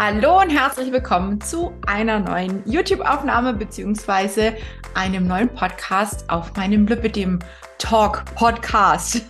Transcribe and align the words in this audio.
Hallo 0.00 0.40
und 0.40 0.50
herzlich 0.50 0.92
willkommen 0.92 1.40
zu 1.40 1.72
einer 1.84 2.20
neuen 2.20 2.62
YouTube-Aufnahme 2.70 3.52
beziehungsweise 3.52 4.54
einem 4.94 5.26
neuen 5.26 5.48
Podcast 5.48 6.30
auf 6.30 6.54
meinem 6.54 6.86
Lipidem 6.86 7.40
Talk 7.78 8.24
Podcast. 8.36 9.22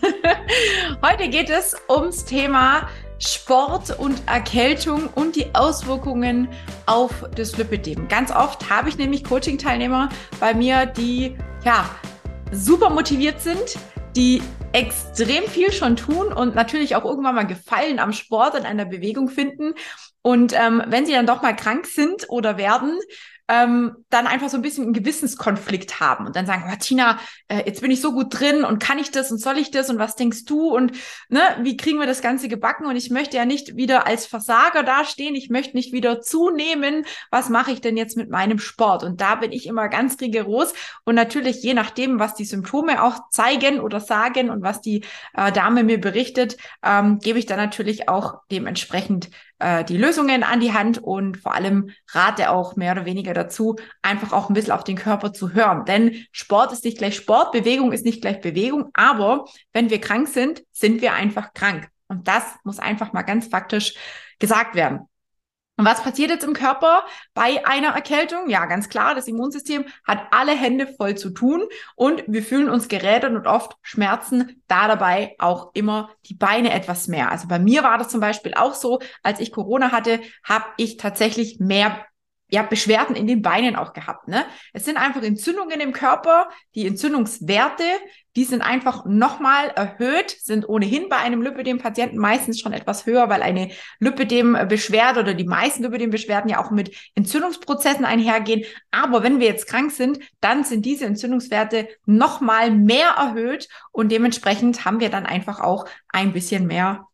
Heute 1.02 1.30
geht 1.30 1.48
es 1.48 1.74
ums 1.88 2.22
Thema 2.22 2.86
Sport 3.18 3.98
und 3.98 4.20
Erkältung 4.26 5.08
und 5.14 5.36
die 5.36 5.46
Auswirkungen 5.54 6.48
auf 6.84 7.24
das 7.34 7.56
Lipidem. 7.56 8.06
Ganz 8.08 8.30
oft 8.30 8.68
habe 8.68 8.90
ich 8.90 8.98
nämlich 8.98 9.24
Coaching-Teilnehmer 9.24 10.10
bei 10.38 10.52
mir, 10.52 10.84
die 10.84 11.34
ja 11.64 11.88
super 12.52 12.90
motiviert 12.90 13.40
sind, 13.40 13.78
die 14.14 14.42
extrem 14.72 15.44
viel 15.44 15.72
schon 15.72 15.96
tun 15.96 16.32
und 16.32 16.54
natürlich 16.54 16.96
auch 16.96 17.04
irgendwann 17.04 17.34
mal 17.34 17.46
Gefallen 17.46 17.98
am 17.98 18.12
Sport 18.12 18.54
und 18.54 18.66
einer 18.66 18.84
Bewegung 18.84 19.28
finden. 19.28 19.74
Und 20.22 20.52
ähm, 20.52 20.82
wenn 20.86 21.06
sie 21.06 21.12
dann 21.12 21.26
doch 21.26 21.42
mal 21.42 21.56
krank 21.56 21.86
sind 21.86 22.26
oder 22.28 22.58
werden, 22.58 22.98
ähm, 23.48 23.96
dann 24.10 24.26
einfach 24.26 24.50
so 24.50 24.56
ein 24.56 24.62
bisschen 24.62 24.84
einen 24.84 24.92
Gewissenskonflikt 24.92 26.00
haben 26.00 26.26
und 26.26 26.36
dann 26.36 26.46
sagen, 26.46 26.64
oh, 26.70 26.76
Tina, 26.78 27.18
äh, 27.48 27.62
jetzt 27.64 27.80
bin 27.80 27.90
ich 27.90 28.00
so 28.00 28.12
gut 28.12 28.38
drin 28.38 28.62
und 28.64 28.78
kann 28.78 28.98
ich 28.98 29.10
das 29.10 29.32
und 29.32 29.38
soll 29.38 29.58
ich 29.58 29.70
das 29.70 29.88
und 29.88 29.98
was 29.98 30.16
denkst 30.16 30.44
du 30.44 30.68
und 30.68 30.92
ne, 31.28 31.40
wie 31.62 31.76
kriegen 31.76 31.98
wir 31.98 32.06
das 32.06 32.20
Ganze 32.20 32.48
gebacken 32.48 32.86
und 32.86 32.96
ich 32.96 33.10
möchte 33.10 33.36
ja 33.38 33.46
nicht 33.46 33.76
wieder 33.76 34.06
als 34.06 34.26
Versager 34.26 34.82
dastehen, 34.82 35.34
ich 35.34 35.48
möchte 35.48 35.76
nicht 35.76 35.92
wieder 35.92 36.20
zunehmen, 36.20 37.06
was 37.30 37.48
mache 37.48 37.72
ich 37.72 37.80
denn 37.80 37.96
jetzt 37.96 38.16
mit 38.16 38.28
meinem 38.28 38.58
Sport? 38.58 39.02
Und 39.02 39.20
da 39.20 39.36
bin 39.36 39.52
ich 39.52 39.66
immer 39.66 39.88
ganz 39.88 40.20
rigoros 40.20 40.74
und 41.04 41.14
natürlich 41.14 41.62
je 41.62 41.74
nachdem, 41.74 42.18
was 42.18 42.34
die 42.34 42.44
Symptome 42.44 43.02
auch 43.02 43.30
zeigen 43.30 43.80
oder 43.80 44.00
sagen 44.00 44.50
und 44.50 44.62
was 44.62 44.82
die 44.82 45.04
äh, 45.34 45.50
Dame 45.52 45.84
mir 45.84 46.00
berichtet, 46.00 46.58
ähm, 46.82 47.18
gebe 47.18 47.38
ich 47.38 47.46
dann 47.46 47.58
natürlich 47.58 48.08
auch 48.08 48.42
dementsprechend 48.50 49.30
äh, 49.58 49.84
die 49.84 49.96
Lösungen 49.96 50.42
an 50.42 50.60
die 50.60 50.72
Hand 50.72 50.98
und 50.98 51.36
vor 51.36 51.54
allem 51.54 51.90
rate 52.12 52.50
auch 52.50 52.76
mehr 52.76 52.92
oder 52.92 53.04
weniger 53.04 53.34
dazu, 53.34 53.76
einfach 54.02 54.32
auch 54.32 54.48
ein 54.48 54.54
bisschen 54.54 54.72
auf 54.72 54.84
den 54.84 54.96
Körper 54.96 55.32
zu 55.32 55.52
hören. 55.52 55.84
Denn 55.84 56.24
Sport 56.32 56.72
ist 56.72 56.84
nicht 56.84 56.98
gleich 56.98 57.16
Sport, 57.16 57.52
Bewegung 57.52 57.92
ist 57.92 58.04
nicht 58.04 58.20
gleich 58.20 58.40
Bewegung, 58.40 58.90
aber 58.94 59.44
wenn 59.72 59.90
wir 59.90 60.00
krank 60.00 60.28
sind, 60.28 60.62
sind 60.72 61.02
wir 61.02 61.14
einfach 61.14 61.52
krank. 61.54 61.88
Und 62.08 62.26
das 62.26 62.44
muss 62.64 62.78
einfach 62.78 63.12
mal 63.12 63.22
ganz 63.22 63.48
faktisch 63.48 63.94
gesagt 64.38 64.74
werden. 64.74 65.00
Und 65.78 65.84
was 65.84 66.02
passiert 66.02 66.30
jetzt 66.30 66.44
im 66.44 66.54
Körper 66.54 67.04
bei 67.34 67.64
einer 67.64 67.90
Erkältung? 67.90 68.50
Ja, 68.50 68.66
ganz 68.66 68.88
klar, 68.88 69.14
das 69.14 69.28
Immunsystem 69.28 69.84
hat 70.04 70.26
alle 70.32 70.52
Hände 70.52 70.88
voll 70.88 71.14
zu 71.14 71.30
tun 71.30 71.62
und 71.94 72.24
wir 72.26 72.42
fühlen 72.42 72.68
uns 72.68 72.88
gerädert 72.88 73.32
und 73.32 73.46
oft 73.46 73.76
schmerzen 73.82 74.60
da 74.66 74.88
dabei 74.88 75.36
auch 75.38 75.70
immer 75.74 76.10
die 76.26 76.34
Beine 76.34 76.72
etwas 76.72 77.06
mehr. 77.06 77.30
Also 77.30 77.46
bei 77.46 77.60
mir 77.60 77.84
war 77.84 77.96
das 77.96 78.08
zum 78.08 78.20
Beispiel 78.20 78.54
auch 78.54 78.74
so, 78.74 78.98
als 79.22 79.38
ich 79.38 79.52
Corona 79.52 79.92
hatte, 79.92 80.20
habe 80.42 80.64
ich 80.78 80.96
tatsächlich 80.96 81.60
mehr 81.60 82.04
ja, 82.50 82.62
Beschwerden 82.62 83.14
in 83.14 83.28
den 83.28 83.42
Beinen 83.42 83.76
auch 83.76 83.92
gehabt. 83.92 84.26
Ne? 84.26 84.44
Es 84.72 84.84
sind 84.84 84.96
einfach 84.96 85.22
Entzündungen 85.22 85.80
im 85.80 85.92
Körper. 85.92 86.48
Die 86.74 86.86
Entzündungswerte, 86.86 87.84
die 88.38 88.44
sind 88.44 88.62
einfach 88.62 89.04
nochmal 89.04 89.70
erhöht, 89.74 90.30
sind 90.30 90.68
ohnehin 90.68 91.08
bei 91.08 91.16
einem 91.16 91.42
Lipödem-Patienten 91.42 92.18
meistens 92.18 92.60
schon 92.60 92.72
etwas 92.72 93.04
höher, 93.04 93.28
weil 93.28 93.42
eine 93.42 93.72
Lipödem-Beschwerde 93.98 95.18
oder 95.18 95.34
die 95.34 95.42
meisten 95.42 95.82
Lipödem-Beschwerden 95.82 96.48
ja 96.48 96.62
auch 96.62 96.70
mit 96.70 96.94
Entzündungsprozessen 97.16 98.04
einhergehen. 98.04 98.64
Aber 98.92 99.24
wenn 99.24 99.40
wir 99.40 99.48
jetzt 99.48 99.66
krank 99.66 99.90
sind, 99.90 100.20
dann 100.40 100.62
sind 100.62 100.86
diese 100.86 101.04
Entzündungswerte 101.04 101.88
nochmal 102.06 102.70
mehr 102.70 103.08
erhöht 103.08 103.68
und 103.90 104.12
dementsprechend 104.12 104.84
haben 104.84 105.00
wir 105.00 105.10
dann 105.10 105.26
einfach 105.26 105.58
auch 105.58 105.86
ein 106.08 106.32
bisschen 106.32 106.68
mehr 106.68 107.07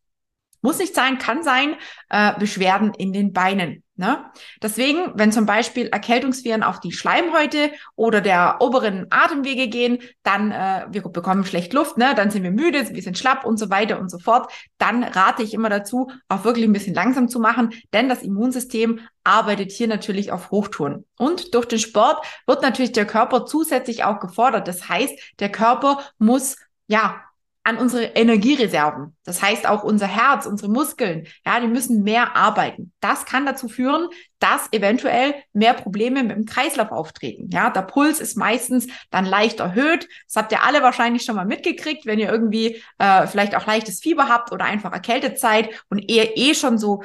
muss 0.65 0.79
nicht 0.79 0.95
sein, 0.95 1.19
kann 1.19 1.43
sein, 1.43 1.77
äh, 2.09 2.33
Beschwerden 2.39 2.95
in 2.95 3.13
den 3.13 3.35
Beinen. 3.35 3.85
Ne? 3.97 4.25
Deswegen, 4.63 5.13
wenn 5.15 5.31
zum 5.31 5.45
Beispiel 5.45 5.89
Erkältungsviren 5.89 6.63
auf 6.65 6.81
die 6.81 6.91
Schleimhäute 6.91 7.71
oder 7.95 8.23
der 8.23 8.57
oberen 8.61 9.07
Atemwege 9.11 9.69
gehen, 9.69 9.99
dann 10.23 10.51
äh, 10.51 10.87
wir 10.91 11.03
bekommen 11.03 11.45
schlecht 11.45 11.75
Luft, 11.75 11.99
ne? 11.99 12.15
dann 12.17 12.31
sind 12.31 12.43
wir 12.43 12.51
müde, 12.51 12.89
wir 12.93 13.03
sind 13.03 13.19
schlapp 13.19 13.45
und 13.45 13.59
so 13.59 13.69
weiter 13.69 14.01
und 14.01 14.11
so 14.11 14.19
fort. 14.19 14.51
Dann 14.79 15.05
rate 15.05 15.43
ich 15.43 15.53
immer 15.53 15.69
dazu, 15.69 16.11
auch 16.29 16.45
wirklich 16.45 16.65
ein 16.65 16.73
bisschen 16.73 16.95
langsam 16.95 17.29
zu 17.29 17.39
machen, 17.39 17.75
denn 17.93 18.09
das 18.09 18.23
Immunsystem 18.23 19.01
arbeitet 19.23 19.71
hier 19.71 19.87
natürlich 19.87 20.33
auf 20.33 20.51
Hochtouren. 20.51 21.05
Und 21.19 21.55
durch 21.55 21.67
den 21.67 21.79
Sport 21.79 22.25
wird 22.47 22.63
natürlich 22.63 22.93
der 22.93 23.07
Körper 23.07 23.45
zusätzlich 23.45 24.03
auch 24.03 24.19
gefordert. 24.19 24.67
Das 24.67 24.89
heißt, 24.89 25.15
der 25.41 25.53
Körper 25.53 26.01
muss 26.19 26.57
ja 26.87 27.23
an 27.65 27.79
unsere 27.79 28.05
Energiereserven. 28.05 29.17
Das 29.25 29.41
heißt 29.41 29.67
auch 29.67 29.83
unser 29.83 30.07
Herz, 30.07 30.45
unsere 30.45 30.71
Muskeln, 30.71 31.27
ja, 31.47 31.59
die 31.61 31.67
müssen 31.67 32.03
mehr 32.03 32.37
arbeiten. 32.37 32.93
Das 33.01 33.25
kann 33.25 33.47
dazu 33.47 33.69
führen, 33.69 34.09
dass 34.39 34.71
eventuell 34.73 35.35
mehr 35.55 35.73
Probleme 35.73 36.23
mit 36.23 36.37
dem 36.37 36.45
Kreislauf 36.45 36.93
auftreten. 36.93 37.49
Ja, 37.51 37.71
der 37.71 37.83
Puls 37.83 38.21
ist 38.21 38.37
meistens 38.37 38.87
dann 39.11 39.25
leicht 39.25 39.61
erhöht. 39.61 40.07
Das 40.27 40.37
habt 40.37 40.53
ihr 40.53 40.63
alle 40.63 40.83
wahrscheinlich 40.83 41.25
schon 41.25 41.37
mal 41.37 41.47
mitgekriegt, 41.47 42.05
wenn 42.05 42.19
ihr 42.19 42.31
irgendwie 42.31 42.83
äh, 42.99 43.27
vielleicht 43.27 43.57
auch 43.57 43.67
leichtes 43.67 44.01
Fieber 44.01 44.29
habt 44.29 44.53
oder 44.53 44.67
einfach 44.67 44.93
erkältet 44.93 45.41
seid 45.41 45.71
und 45.89 45.99
ihr 45.99 46.37
eh 46.37 46.55
schon 46.55 46.77
so 46.77 47.03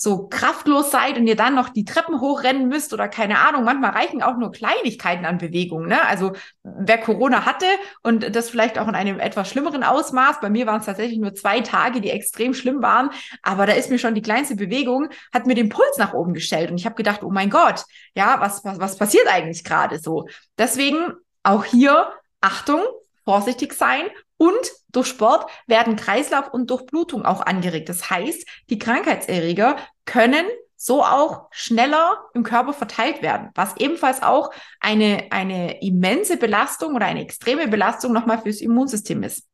so 0.00 0.28
kraftlos 0.28 0.92
seid 0.92 1.18
und 1.18 1.26
ihr 1.26 1.34
dann 1.34 1.56
noch 1.56 1.70
die 1.70 1.84
Treppen 1.84 2.20
hochrennen 2.20 2.68
müsst 2.68 2.92
oder 2.92 3.08
keine 3.08 3.40
Ahnung, 3.40 3.64
manchmal 3.64 3.90
reichen 3.90 4.22
auch 4.22 4.36
nur 4.36 4.52
Kleinigkeiten 4.52 5.24
an 5.24 5.38
Bewegung. 5.38 5.88
Ne? 5.88 6.00
Also 6.06 6.34
wer 6.62 6.98
Corona 6.98 7.44
hatte 7.44 7.66
und 8.04 8.36
das 8.36 8.48
vielleicht 8.48 8.78
auch 8.78 8.86
in 8.86 8.94
einem 8.94 9.18
etwas 9.18 9.50
schlimmeren 9.50 9.82
Ausmaß, 9.82 10.40
bei 10.40 10.50
mir 10.50 10.66
waren 10.66 10.78
es 10.78 10.86
tatsächlich 10.86 11.18
nur 11.18 11.34
zwei 11.34 11.62
Tage, 11.62 12.00
die 12.00 12.10
extrem 12.10 12.54
schlimm 12.54 12.80
waren, 12.80 13.10
aber 13.42 13.66
da 13.66 13.72
ist 13.72 13.90
mir 13.90 13.98
schon 13.98 14.14
die 14.14 14.22
kleinste 14.22 14.54
Bewegung, 14.54 15.08
hat 15.34 15.46
mir 15.46 15.56
den 15.56 15.68
Puls 15.68 15.98
nach 15.98 16.14
oben 16.14 16.32
gestellt 16.32 16.70
und 16.70 16.78
ich 16.78 16.86
habe 16.86 16.94
gedacht, 16.94 17.24
oh 17.24 17.30
mein 17.30 17.50
Gott, 17.50 17.84
ja, 18.14 18.40
was, 18.40 18.64
was, 18.64 18.78
was 18.78 18.98
passiert 18.98 19.26
eigentlich 19.26 19.64
gerade 19.64 19.98
so? 19.98 20.28
Deswegen 20.56 21.12
auch 21.42 21.64
hier 21.64 22.12
Achtung, 22.40 22.82
vorsichtig 23.24 23.72
sein 23.72 24.02
und 24.38 24.72
durch 24.88 25.08
Sport 25.08 25.50
werden 25.66 25.96
Kreislauf 25.96 26.52
und 26.54 26.70
Durchblutung 26.70 27.26
auch 27.26 27.44
angeregt. 27.44 27.90
Das 27.90 28.08
heißt, 28.08 28.46
die 28.70 28.78
Krankheitserreger 28.78 29.76
können 30.06 30.46
so 30.76 31.02
auch 31.02 31.48
schneller 31.50 32.24
im 32.34 32.44
Körper 32.44 32.72
verteilt 32.72 33.20
werden, 33.20 33.50
was 33.54 33.76
ebenfalls 33.78 34.22
auch 34.22 34.50
eine, 34.80 35.26
eine 35.30 35.82
immense 35.82 36.36
Belastung 36.36 36.94
oder 36.94 37.06
eine 37.06 37.20
extreme 37.20 37.66
Belastung 37.66 38.12
nochmal 38.12 38.40
fürs 38.40 38.60
Immunsystem 38.60 39.24
ist. 39.24 39.47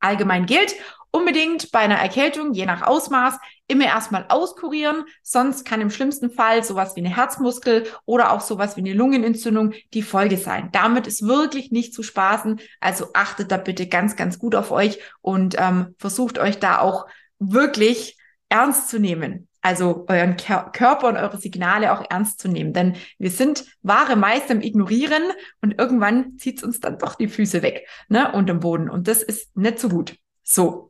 Allgemein 0.00 0.46
gilt, 0.46 0.74
unbedingt 1.10 1.70
bei 1.72 1.80
einer 1.80 1.96
Erkältung, 1.96 2.52
je 2.52 2.66
nach 2.66 2.82
Ausmaß, 2.82 3.38
immer 3.66 3.84
erstmal 3.84 4.26
auskurieren, 4.28 5.04
sonst 5.22 5.64
kann 5.64 5.80
im 5.80 5.90
schlimmsten 5.90 6.30
Fall 6.30 6.64
sowas 6.64 6.96
wie 6.96 7.00
eine 7.00 7.14
Herzmuskel 7.14 7.86
oder 8.04 8.32
auch 8.32 8.40
sowas 8.40 8.76
wie 8.76 8.80
eine 8.80 8.94
Lungenentzündung 8.94 9.74
die 9.94 10.02
Folge 10.02 10.38
sein. 10.38 10.70
Damit 10.72 11.06
ist 11.06 11.26
wirklich 11.26 11.70
nicht 11.70 11.94
zu 11.94 12.02
spaßen, 12.02 12.60
also 12.80 13.08
achtet 13.14 13.52
da 13.52 13.56
bitte 13.58 13.86
ganz, 13.86 14.16
ganz 14.16 14.38
gut 14.38 14.54
auf 14.54 14.70
euch 14.70 14.98
und 15.20 15.56
ähm, 15.58 15.94
versucht 15.98 16.38
euch 16.38 16.58
da 16.58 16.78
auch 16.78 17.06
wirklich 17.38 18.16
ernst 18.48 18.88
zu 18.88 18.98
nehmen. 18.98 19.48
Also 19.62 20.06
euren 20.08 20.36
Körper 20.36 21.08
und 21.08 21.16
eure 21.16 21.38
Signale 21.38 21.92
auch 21.92 22.04
ernst 22.08 22.40
zu 22.40 22.48
nehmen. 22.48 22.72
Denn 22.72 22.96
wir 23.18 23.30
sind 23.30 23.66
wahre 23.82 24.16
Meister 24.16 24.52
im 24.52 24.62
Ignorieren 24.62 25.22
und 25.60 25.78
irgendwann 25.78 26.38
zieht's 26.38 26.62
uns 26.62 26.80
dann 26.80 26.98
doch 26.98 27.14
die 27.14 27.28
Füße 27.28 27.62
weg 27.62 27.86
ne, 28.08 28.32
und 28.32 28.48
im 28.48 28.60
Boden. 28.60 28.88
Und 28.88 29.06
das 29.06 29.22
ist 29.22 29.54
nicht 29.56 29.78
so 29.78 29.88
gut. 29.88 30.16
So. 30.42 30.88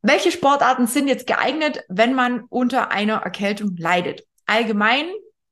Welche 0.00 0.32
Sportarten 0.32 0.86
sind 0.86 1.08
jetzt 1.08 1.26
geeignet, 1.26 1.84
wenn 1.88 2.14
man 2.14 2.44
unter 2.48 2.90
einer 2.90 3.16
Erkältung 3.16 3.76
leidet? 3.76 4.26
Allgemein 4.46 5.06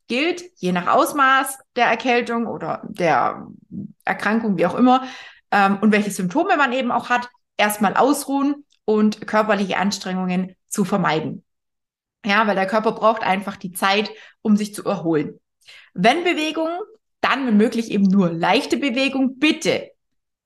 gilt, 0.09 0.43
je 0.57 0.73
nach 0.73 0.89
Ausmaß 0.89 1.59
der 1.77 1.87
Erkältung 1.87 2.47
oder 2.47 2.83
der 2.85 3.47
Erkrankung, 4.05 4.59
wie 4.59 4.67
auch 4.67 4.75
immer, 4.75 5.05
ähm, 5.51 5.79
und 5.81 5.93
welche 5.93 6.11
Symptome 6.11 6.57
man 6.57 6.73
eben 6.73 6.91
auch 6.91 7.09
hat, 7.09 7.29
erstmal 7.57 7.95
ausruhen 7.95 8.67
und 8.85 9.27
körperliche 9.27 9.77
Anstrengungen 9.77 10.57
zu 10.69 10.85
vermeiden. 10.85 11.45
Ja, 12.25 12.47
weil 12.47 12.55
der 12.55 12.67
Körper 12.67 12.93
braucht 12.93 13.23
einfach 13.23 13.57
die 13.57 13.73
Zeit, 13.73 14.11
um 14.43 14.57
sich 14.57 14.75
zu 14.75 14.85
erholen. 14.85 15.41
Wenn 15.95 16.25
Bewegung, 16.25 16.69
dann 17.21 17.47
wenn 17.47 17.57
möglich 17.57 17.91
eben 17.91 18.05
nur 18.05 18.31
leichte 18.33 18.77
Bewegung. 18.77 19.39
Bitte 19.39 19.91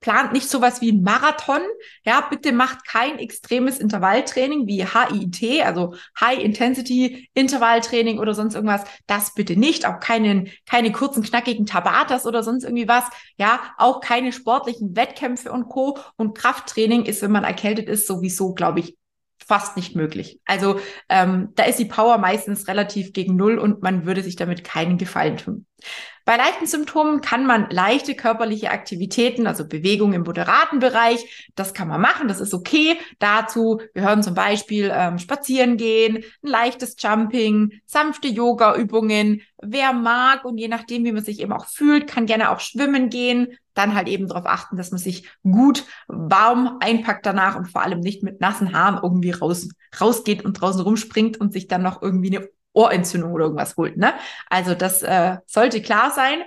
plant 0.01 0.33
nicht 0.33 0.49
sowas 0.49 0.81
wie 0.81 0.93
ein 0.93 1.03
Marathon. 1.03 1.63
Ja, 2.05 2.21
bitte 2.21 2.53
macht 2.53 2.87
kein 2.87 3.19
extremes 3.19 3.79
Intervalltraining 3.79 4.67
wie 4.67 4.85
HIIT, 4.85 5.65
also 5.65 5.95
High 6.21 6.39
Intensity 6.39 7.29
Intervalltraining 7.35 8.19
oder 8.19 8.35
sonst 8.35 8.55
irgendwas. 8.55 8.85
Das 9.07 9.35
bitte 9.35 9.57
nicht. 9.57 9.87
Auch 9.87 9.99
keinen, 9.99 10.49
keine 10.67 10.93
kurzen, 10.93 11.23
knackigen 11.23 11.67
Tabatas 11.67 12.27
oder 12.27 12.43
sonst 12.43 12.65
irgendwie 12.65 12.89
was. 12.89 13.05
Ja, 13.37 13.59
auch 13.79 14.01
keine 14.01 14.33
sportlichen 14.33 14.95
Wettkämpfe 14.97 15.51
und 15.51 15.69
Co. 15.69 15.99
Und 16.17 16.37
Krafttraining 16.37 17.05
ist, 17.05 17.23
wenn 17.23 17.33
man 17.33 17.45
erkältet 17.45 17.89
ist, 17.89 18.07
sowieso, 18.07 18.55
glaube 18.55 18.81
ich, 18.81 18.97
fast 19.47 19.77
nicht 19.77 19.95
möglich. 19.95 20.41
Also 20.45 20.81
ähm, 21.09 21.53
da 21.55 21.65
ist 21.65 21.79
die 21.79 21.85
Power 21.85 22.19
meistens 22.19 22.67
relativ 22.67 23.13
gegen 23.13 23.37
Null 23.37 23.59
und 23.59 23.83
man 23.83 24.05
würde 24.05 24.23
sich 24.23 24.37
damit 24.37 24.65
keinen 24.65 24.99
Gefallen 24.99 25.37
tun. 25.37 25.67
Bei 26.25 26.37
leichten 26.37 26.67
Symptomen 26.67 27.21
kann 27.21 27.47
man 27.47 27.71
leichte 27.71 28.17
körperliche 28.17 28.73
Aktivitäten, 28.73 29.47
also 29.47 29.69
Bewegung 29.69 30.13
im 30.13 30.23
moderaten 30.23 30.81
Bereich, 30.81 31.49
das 31.55 31.73
kann 31.73 31.87
man 31.87 32.01
machen, 32.01 32.27
das 32.27 32.41
ist 32.41 32.53
okay. 32.53 32.99
Dazu 33.21 33.81
gehören 33.95 34.25
zum 34.25 34.35
Beispiel 34.35 34.91
ähm, 34.93 35.19
Spazieren 35.19 35.77
gehen, 35.77 36.17
ein 36.17 36.49
leichtes 36.49 36.97
Jumping, 36.99 37.81
sanfte 37.85 38.27
Yoga-Übungen. 38.27 39.43
Wer 39.69 39.93
mag 39.93 40.45
und 40.45 40.59
je 40.59 40.69
nachdem, 40.69 41.05
wie 41.05 41.13
man 41.13 41.25
sich 41.25 41.41
eben 41.41 41.53
auch 41.53 41.67
fühlt, 41.67 42.07
kann 42.07 42.27
gerne 42.27 42.51
auch 42.51 42.61
schwimmen 42.61 43.11
gehen. 43.11 43.59
Dann 43.75 43.95
halt 43.95 44.09
eben 44.09 44.29
darauf 44.29 44.47
achten, 44.47 44.77
dass 44.77 44.91
man 44.91 44.99
sich 44.99 45.29
gut 45.43 45.85
warm 46.09 46.79
einpackt 46.81 47.27
danach 47.27 47.57
und 47.57 47.67
vor 47.67 47.83
allem 47.83 48.01
nicht 48.01 48.23
mit 48.23 48.41
nassen 48.41 48.73
Haaren 48.73 49.01
irgendwie 49.03 49.33
raus, 49.33 49.69
rausgeht 50.01 50.45
und 50.45 50.55
draußen 50.55 50.81
rumspringt 50.81 51.39
und 51.39 51.53
sich 51.53 51.69
dann 51.69 51.83
noch 51.83 52.01
irgendwie 52.03 52.37
eine 52.37 52.49
Ohrentzündung 52.73 53.33
oder 53.33 53.45
irgendwas 53.45 53.77
holt. 53.77 53.97
Ne? 53.97 54.15
Also 54.49 54.75
das 54.75 55.03
äh, 55.03 55.39
sollte 55.47 55.81
klar 55.81 56.11
sein. 56.11 56.43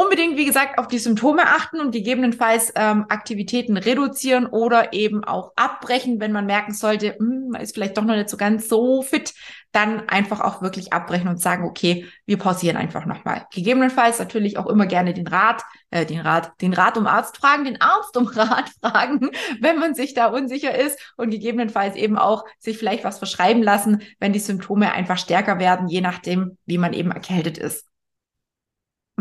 Unbedingt, 0.00 0.38
wie 0.38 0.46
gesagt, 0.46 0.78
auf 0.78 0.88
die 0.88 0.98
Symptome 0.98 1.42
achten 1.42 1.78
und 1.78 1.90
gegebenenfalls 1.90 2.72
ähm, 2.74 3.04
Aktivitäten 3.10 3.76
reduzieren 3.76 4.46
oder 4.46 4.94
eben 4.94 5.24
auch 5.24 5.52
abbrechen, 5.56 6.20
wenn 6.20 6.32
man 6.32 6.46
merken 6.46 6.72
sollte, 6.72 7.16
hm, 7.18 7.50
man 7.50 7.60
ist 7.60 7.74
vielleicht 7.74 7.98
doch 7.98 8.04
noch 8.04 8.16
nicht 8.16 8.30
so 8.30 8.38
ganz 8.38 8.66
so 8.66 9.02
fit, 9.02 9.34
dann 9.72 10.08
einfach 10.08 10.40
auch 10.40 10.62
wirklich 10.62 10.94
abbrechen 10.94 11.28
und 11.28 11.38
sagen, 11.38 11.66
okay, 11.66 12.06
wir 12.24 12.38
pausieren 12.38 12.78
einfach 12.78 13.04
nochmal. 13.04 13.44
Gegebenenfalls 13.52 14.18
natürlich 14.18 14.56
auch 14.56 14.68
immer 14.68 14.86
gerne 14.86 15.12
den 15.12 15.26
Rat, 15.26 15.62
äh, 15.90 16.06
den 16.06 16.20
Rat, 16.20 16.52
den 16.62 16.72
Rat 16.72 16.96
um 16.96 17.06
Arzt 17.06 17.36
fragen, 17.36 17.64
den 17.64 17.82
Arzt 17.82 18.16
um 18.16 18.26
Rat 18.34 18.70
fragen, 18.80 19.28
wenn 19.60 19.78
man 19.78 19.94
sich 19.94 20.14
da 20.14 20.28
unsicher 20.28 20.74
ist 20.74 21.12
und 21.18 21.28
gegebenenfalls 21.28 21.94
eben 21.96 22.16
auch 22.16 22.46
sich 22.58 22.78
vielleicht 22.78 23.04
was 23.04 23.18
verschreiben 23.18 23.62
lassen, 23.62 24.00
wenn 24.18 24.32
die 24.32 24.38
Symptome 24.38 24.92
einfach 24.92 25.18
stärker 25.18 25.58
werden, 25.58 25.88
je 25.88 26.00
nachdem, 26.00 26.56
wie 26.64 26.78
man 26.78 26.94
eben 26.94 27.10
erkältet 27.10 27.58
ist. 27.58 27.89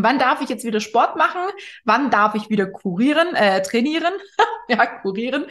Wann 0.03 0.19
darf 0.19 0.41
ich 0.41 0.49
jetzt 0.49 0.65
wieder 0.65 0.79
Sport 0.79 1.15
machen? 1.15 1.41
Wann 1.85 2.09
darf 2.09 2.35
ich 2.35 2.49
wieder 2.49 2.67
kurieren, 2.67 3.35
äh, 3.35 3.61
trainieren? 3.61 4.13
ja, 4.67 4.85
kurieren. 4.85 5.45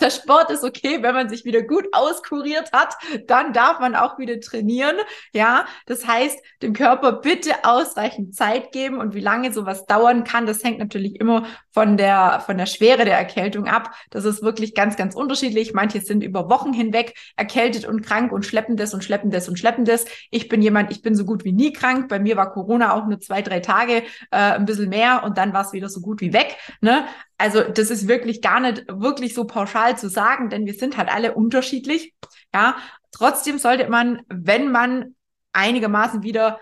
Der 0.00 0.10
Sport 0.10 0.50
ist 0.50 0.64
okay, 0.64 1.02
wenn 1.02 1.14
man 1.14 1.28
sich 1.28 1.44
wieder 1.44 1.62
gut 1.62 1.86
auskuriert 1.92 2.72
hat, 2.72 2.94
dann 3.26 3.52
darf 3.52 3.80
man 3.80 3.94
auch 3.94 4.18
wieder 4.18 4.40
trainieren. 4.40 4.96
Ja, 5.32 5.66
das 5.86 6.06
heißt, 6.06 6.38
dem 6.62 6.72
Körper 6.72 7.12
bitte 7.12 7.50
ausreichend 7.64 8.34
Zeit 8.34 8.72
geben 8.72 8.98
und 8.98 9.14
wie 9.14 9.20
lange 9.20 9.52
sowas 9.52 9.86
dauern 9.86 10.24
kann, 10.24 10.46
das 10.46 10.64
hängt 10.64 10.78
natürlich 10.78 11.20
immer 11.20 11.46
von 11.72 11.96
der, 11.96 12.42
von 12.44 12.58
der 12.58 12.66
Schwere 12.66 13.04
der 13.04 13.16
Erkältung 13.16 13.68
ab. 13.68 13.94
Das 14.10 14.24
ist 14.24 14.42
wirklich 14.42 14.74
ganz, 14.74 14.96
ganz 14.96 15.14
unterschiedlich. 15.14 15.72
Manche 15.72 16.00
sind 16.00 16.22
über 16.22 16.48
Wochen 16.50 16.72
hinweg 16.72 17.14
erkältet 17.36 17.86
und 17.86 18.02
krank 18.02 18.32
und 18.32 18.44
schleppen 18.44 18.76
das 18.76 18.94
und 18.94 19.04
schleppen 19.04 19.30
das 19.30 19.48
und 19.48 19.58
schleppen 19.58 19.84
das. 19.84 20.04
Ich 20.30 20.48
bin 20.48 20.62
jemand, 20.62 20.90
ich 20.90 21.02
bin 21.02 21.14
so 21.14 21.24
gut 21.24 21.44
wie 21.44 21.52
nie 21.52 21.72
krank. 21.72 22.08
Bei 22.08 22.18
mir 22.18 22.36
war 22.36 22.52
Corona 22.52 22.94
auch 22.94 23.06
nur 23.06 23.20
zwei, 23.20 23.42
drei 23.42 23.59
Tage, 23.62 24.02
äh, 24.30 24.36
ein 24.36 24.64
bisschen 24.64 24.88
mehr 24.88 25.22
und 25.24 25.38
dann 25.38 25.52
war 25.52 25.64
es 25.64 25.72
wieder 25.72 25.88
so 25.88 26.00
gut 26.00 26.20
wie 26.20 26.32
weg. 26.32 26.56
Ne? 26.80 27.04
Also 27.38 27.62
das 27.62 27.90
ist 27.90 28.08
wirklich 28.08 28.42
gar 28.42 28.60
nicht 28.60 28.84
wirklich 28.88 29.34
so 29.34 29.44
pauschal 29.44 29.96
zu 29.98 30.08
sagen, 30.08 30.50
denn 30.50 30.66
wir 30.66 30.74
sind 30.74 30.96
halt 30.96 31.08
alle 31.10 31.34
unterschiedlich. 31.34 32.14
Ja, 32.54 32.76
trotzdem 33.12 33.58
sollte 33.58 33.88
man, 33.88 34.22
wenn 34.28 34.70
man 34.70 35.14
einigermaßen 35.52 36.22
wieder 36.22 36.60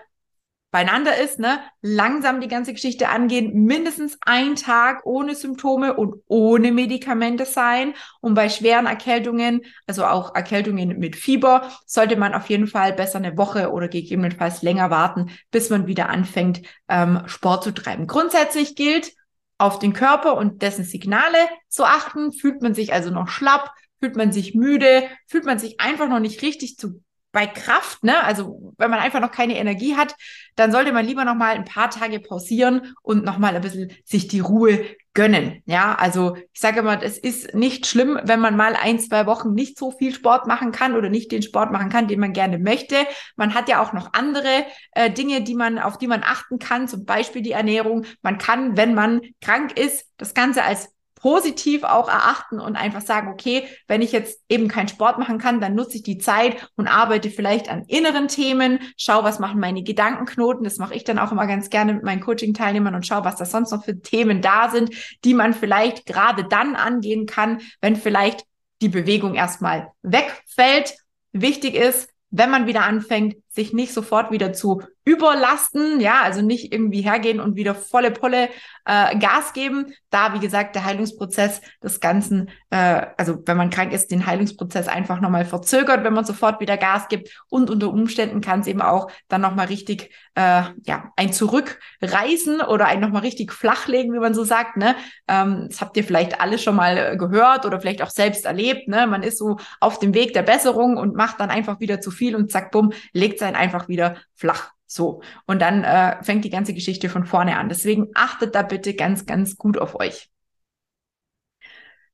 beieinander 0.71 1.17
ist, 1.17 1.39
ne, 1.39 1.59
langsam 1.81 2.41
die 2.41 2.47
ganze 2.47 2.73
Geschichte 2.73 3.09
angehen, 3.09 3.63
mindestens 3.63 4.17
ein 4.21 4.55
Tag 4.55 5.05
ohne 5.05 5.35
Symptome 5.35 5.95
und 5.95 6.21
ohne 6.27 6.71
Medikamente 6.71 7.45
sein. 7.45 7.93
Und 8.21 8.35
bei 8.35 8.49
schweren 8.49 8.85
Erkältungen, 8.85 9.61
also 9.87 10.05
auch 10.05 10.35
Erkältungen 10.35 10.99
mit 10.99 11.15
Fieber, 11.15 11.69
sollte 11.85 12.17
man 12.17 12.33
auf 12.33 12.49
jeden 12.49 12.67
Fall 12.67 12.93
besser 12.93 13.17
eine 13.17 13.37
Woche 13.37 13.71
oder 13.71 13.87
gegebenenfalls 13.87 14.61
länger 14.61 14.89
warten, 14.89 15.31
bis 15.51 15.69
man 15.69 15.87
wieder 15.87 16.09
anfängt, 16.09 16.61
ähm, 16.87 17.23
Sport 17.25 17.63
zu 17.63 17.73
treiben. 17.73 18.07
Grundsätzlich 18.07 18.75
gilt, 18.75 19.13
auf 19.59 19.77
den 19.77 19.93
Körper 19.93 20.37
und 20.37 20.61
dessen 20.61 20.85
Signale 20.85 21.37
zu 21.67 21.83
achten. 21.83 22.31
Fühlt 22.31 22.61
man 22.61 22.73
sich 22.73 22.93
also 22.93 23.11
noch 23.11 23.27
schlapp? 23.27 23.71
Fühlt 23.99 24.15
man 24.15 24.31
sich 24.31 24.55
müde? 24.55 25.03
Fühlt 25.27 25.45
man 25.45 25.59
sich 25.59 25.79
einfach 25.81 26.07
noch 26.07 26.21
nicht 26.21 26.41
richtig 26.41 26.77
zu 26.77 27.01
bei 27.31 27.45
Kraft, 27.45 28.03
ne, 28.03 28.23
also 28.23 28.73
wenn 28.77 28.89
man 28.89 28.99
einfach 28.99 29.19
noch 29.19 29.31
keine 29.31 29.57
Energie 29.57 29.95
hat, 29.95 30.15
dann 30.55 30.71
sollte 30.71 30.91
man 30.91 31.05
lieber 31.05 31.25
noch 31.25 31.35
mal 31.35 31.55
ein 31.55 31.65
paar 31.65 31.89
Tage 31.89 32.19
pausieren 32.19 32.95
und 33.01 33.23
noch 33.23 33.37
mal 33.37 33.55
ein 33.55 33.61
bisschen 33.61 33.91
sich 34.03 34.27
die 34.27 34.39
Ruhe 34.39 34.85
gönnen. 35.13 35.61
Ja, 35.65 35.95
also 35.95 36.37
ich 36.53 36.59
sage 36.59 36.79
immer, 36.79 37.01
es 37.03 37.17
ist 37.17 37.53
nicht 37.53 37.87
schlimm, 37.87 38.19
wenn 38.23 38.39
man 38.39 38.55
mal 38.55 38.75
ein, 38.75 38.99
zwei 38.99 39.25
Wochen 39.25 39.53
nicht 39.53 39.77
so 39.77 39.91
viel 39.91 40.13
Sport 40.13 40.47
machen 40.47 40.71
kann 40.71 40.95
oder 40.95 41.09
nicht 41.09 41.31
den 41.31 41.41
Sport 41.41 41.71
machen 41.71 41.89
kann, 41.89 42.07
den 42.07 42.19
man 42.19 42.33
gerne 42.33 42.57
möchte. 42.57 42.95
Man 43.35 43.53
hat 43.53 43.69
ja 43.69 43.81
auch 43.81 43.93
noch 43.93 44.13
andere 44.13 44.65
äh, 44.91 45.11
Dinge, 45.11 45.41
die 45.41 45.55
man, 45.55 45.77
auf 45.77 45.97
die 45.97 46.07
man 46.07 46.23
achten 46.23 46.57
kann, 46.57 46.87
zum 46.87 47.05
Beispiel 47.05 47.41
die 47.41 47.51
Ernährung. 47.51 48.05
Man 48.21 48.37
kann, 48.37 48.77
wenn 48.77 48.93
man 48.93 49.21
krank 49.41 49.77
ist, 49.77 50.05
das 50.17 50.33
Ganze 50.33 50.63
als 50.63 50.89
positiv 51.19 51.83
auch 51.83 52.07
erachten 52.07 52.59
und 52.59 52.75
einfach 52.75 53.01
sagen, 53.01 53.29
okay, 53.31 53.67
wenn 53.87 54.01
ich 54.01 54.11
jetzt 54.11 54.41
eben 54.49 54.67
keinen 54.67 54.87
Sport 54.87 55.19
machen 55.19 55.37
kann, 55.37 55.61
dann 55.61 55.75
nutze 55.75 55.97
ich 55.97 56.03
die 56.03 56.17
Zeit 56.17 56.69
und 56.75 56.87
arbeite 56.87 57.29
vielleicht 57.29 57.69
an 57.69 57.83
inneren 57.87 58.27
Themen, 58.27 58.79
schau, 58.97 59.23
was 59.23 59.39
machen 59.39 59.59
meine 59.59 59.83
Gedankenknoten, 59.83 60.63
das 60.63 60.77
mache 60.77 60.95
ich 60.95 61.03
dann 61.03 61.19
auch 61.19 61.31
immer 61.31 61.47
ganz 61.47 61.69
gerne 61.69 61.93
mit 61.93 62.03
meinen 62.03 62.21
Coaching-Teilnehmern 62.21 62.95
und 62.95 63.05
schau, 63.05 63.23
was 63.23 63.35
da 63.35 63.45
sonst 63.45 63.71
noch 63.71 63.83
für 63.83 63.99
Themen 63.99 64.41
da 64.41 64.69
sind, 64.69 64.91
die 65.23 65.33
man 65.33 65.53
vielleicht 65.53 66.05
gerade 66.05 66.43
dann 66.43 66.75
angehen 66.75 67.25
kann, 67.25 67.61
wenn 67.81 67.95
vielleicht 67.95 68.45
die 68.81 68.89
Bewegung 68.89 69.35
erstmal 69.35 69.91
wegfällt. 70.01 70.95
Wichtig 71.33 71.75
ist, 71.75 72.09
wenn 72.31 72.49
man 72.49 72.67
wieder 72.67 72.83
anfängt, 72.83 73.35
sich 73.59 73.73
nicht 73.73 73.93
sofort 73.93 74.31
wieder 74.31 74.53
zu 74.53 74.81
überlasten, 75.09 75.99
ja, 75.99 76.21
also 76.21 76.41
nicht 76.41 76.71
irgendwie 76.71 77.01
hergehen 77.01 77.39
und 77.39 77.55
wieder 77.55 77.73
volle 77.73 78.11
Polle 78.11 78.49
äh, 78.85 79.17
Gas 79.17 79.53
geben. 79.53 79.93
Da, 80.11 80.33
wie 80.33 80.39
gesagt, 80.39 80.75
der 80.75 80.85
Heilungsprozess 80.85 81.61
des 81.83 81.99
Ganzen, 81.99 82.49
äh, 82.69 83.07
also 83.17 83.37
wenn 83.45 83.57
man 83.57 83.69
krank 83.69 83.91
ist, 83.91 84.11
den 84.11 84.25
Heilungsprozess 84.25 84.87
einfach 84.87 85.19
nochmal 85.19 85.45
verzögert, 85.45 86.03
wenn 86.03 86.13
man 86.13 86.25
sofort 86.25 86.59
wieder 86.59 86.77
Gas 86.77 87.07
gibt. 87.07 87.29
Und 87.49 87.69
unter 87.69 87.89
Umständen 87.89 88.41
kann 88.41 88.59
es 88.59 88.67
eben 88.67 88.81
auch 88.81 89.11
dann 89.27 89.41
nochmal 89.41 89.67
richtig, 89.67 90.11
äh, 90.35 90.63
ja, 90.85 91.11
ein 91.15 91.33
Zurückreißen 91.33 92.61
oder 92.61 92.85
ein 92.85 92.99
nochmal 92.99 93.21
richtig 93.21 93.51
flachlegen, 93.51 94.13
wie 94.13 94.19
man 94.19 94.33
so 94.33 94.43
sagt. 94.43 94.77
Ne? 94.77 94.95
Ähm, 95.27 95.67
das 95.69 95.81
habt 95.81 95.97
ihr 95.97 96.03
vielleicht 96.03 96.39
alle 96.39 96.59
schon 96.59 96.75
mal 96.75 96.97
äh, 96.97 97.17
gehört 97.17 97.65
oder 97.65 97.79
vielleicht 97.79 98.01
auch 98.03 98.11
selbst 98.11 98.45
erlebt. 98.45 98.87
Ne? 98.87 99.07
Man 99.07 99.23
ist 99.23 99.37
so 99.37 99.57
auf 99.79 99.99
dem 99.99 100.13
Weg 100.13 100.33
der 100.33 100.43
Besserung 100.43 100.97
und 100.97 101.15
macht 101.15 101.39
dann 101.39 101.49
einfach 101.49 101.79
wieder 101.79 101.99
zu 101.99 102.11
viel 102.11 102.35
und 102.35 102.51
zack, 102.51 102.71
bumm, 102.71 102.91
legt 103.13 103.39
sein 103.39 103.48
einfach 103.55 103.87
wieder 103.87 104.17
flach. 104.35 104.71
So. 104.85 105.21
Und 105.45 105.61
dann 105.61 105.83
äh, 105.83 106.23
fängt 106.23 106.45
die 106.45 106.49
ganze 106.49 106.73
Geschichte 106.73 107.09
von 107.09 107.25
vorne 107.25 107.57
an. 107.57 107.69
Deswegen 107.69 108.07
achtet 108.15 108.55
da 108.55 108.63
bitte 108.63 108.95
ganz, 108.95 109.25
ganz 109.25 109.55
gut 109.55 109.77
auf 109.77 109.95
euch. 109.95 110.29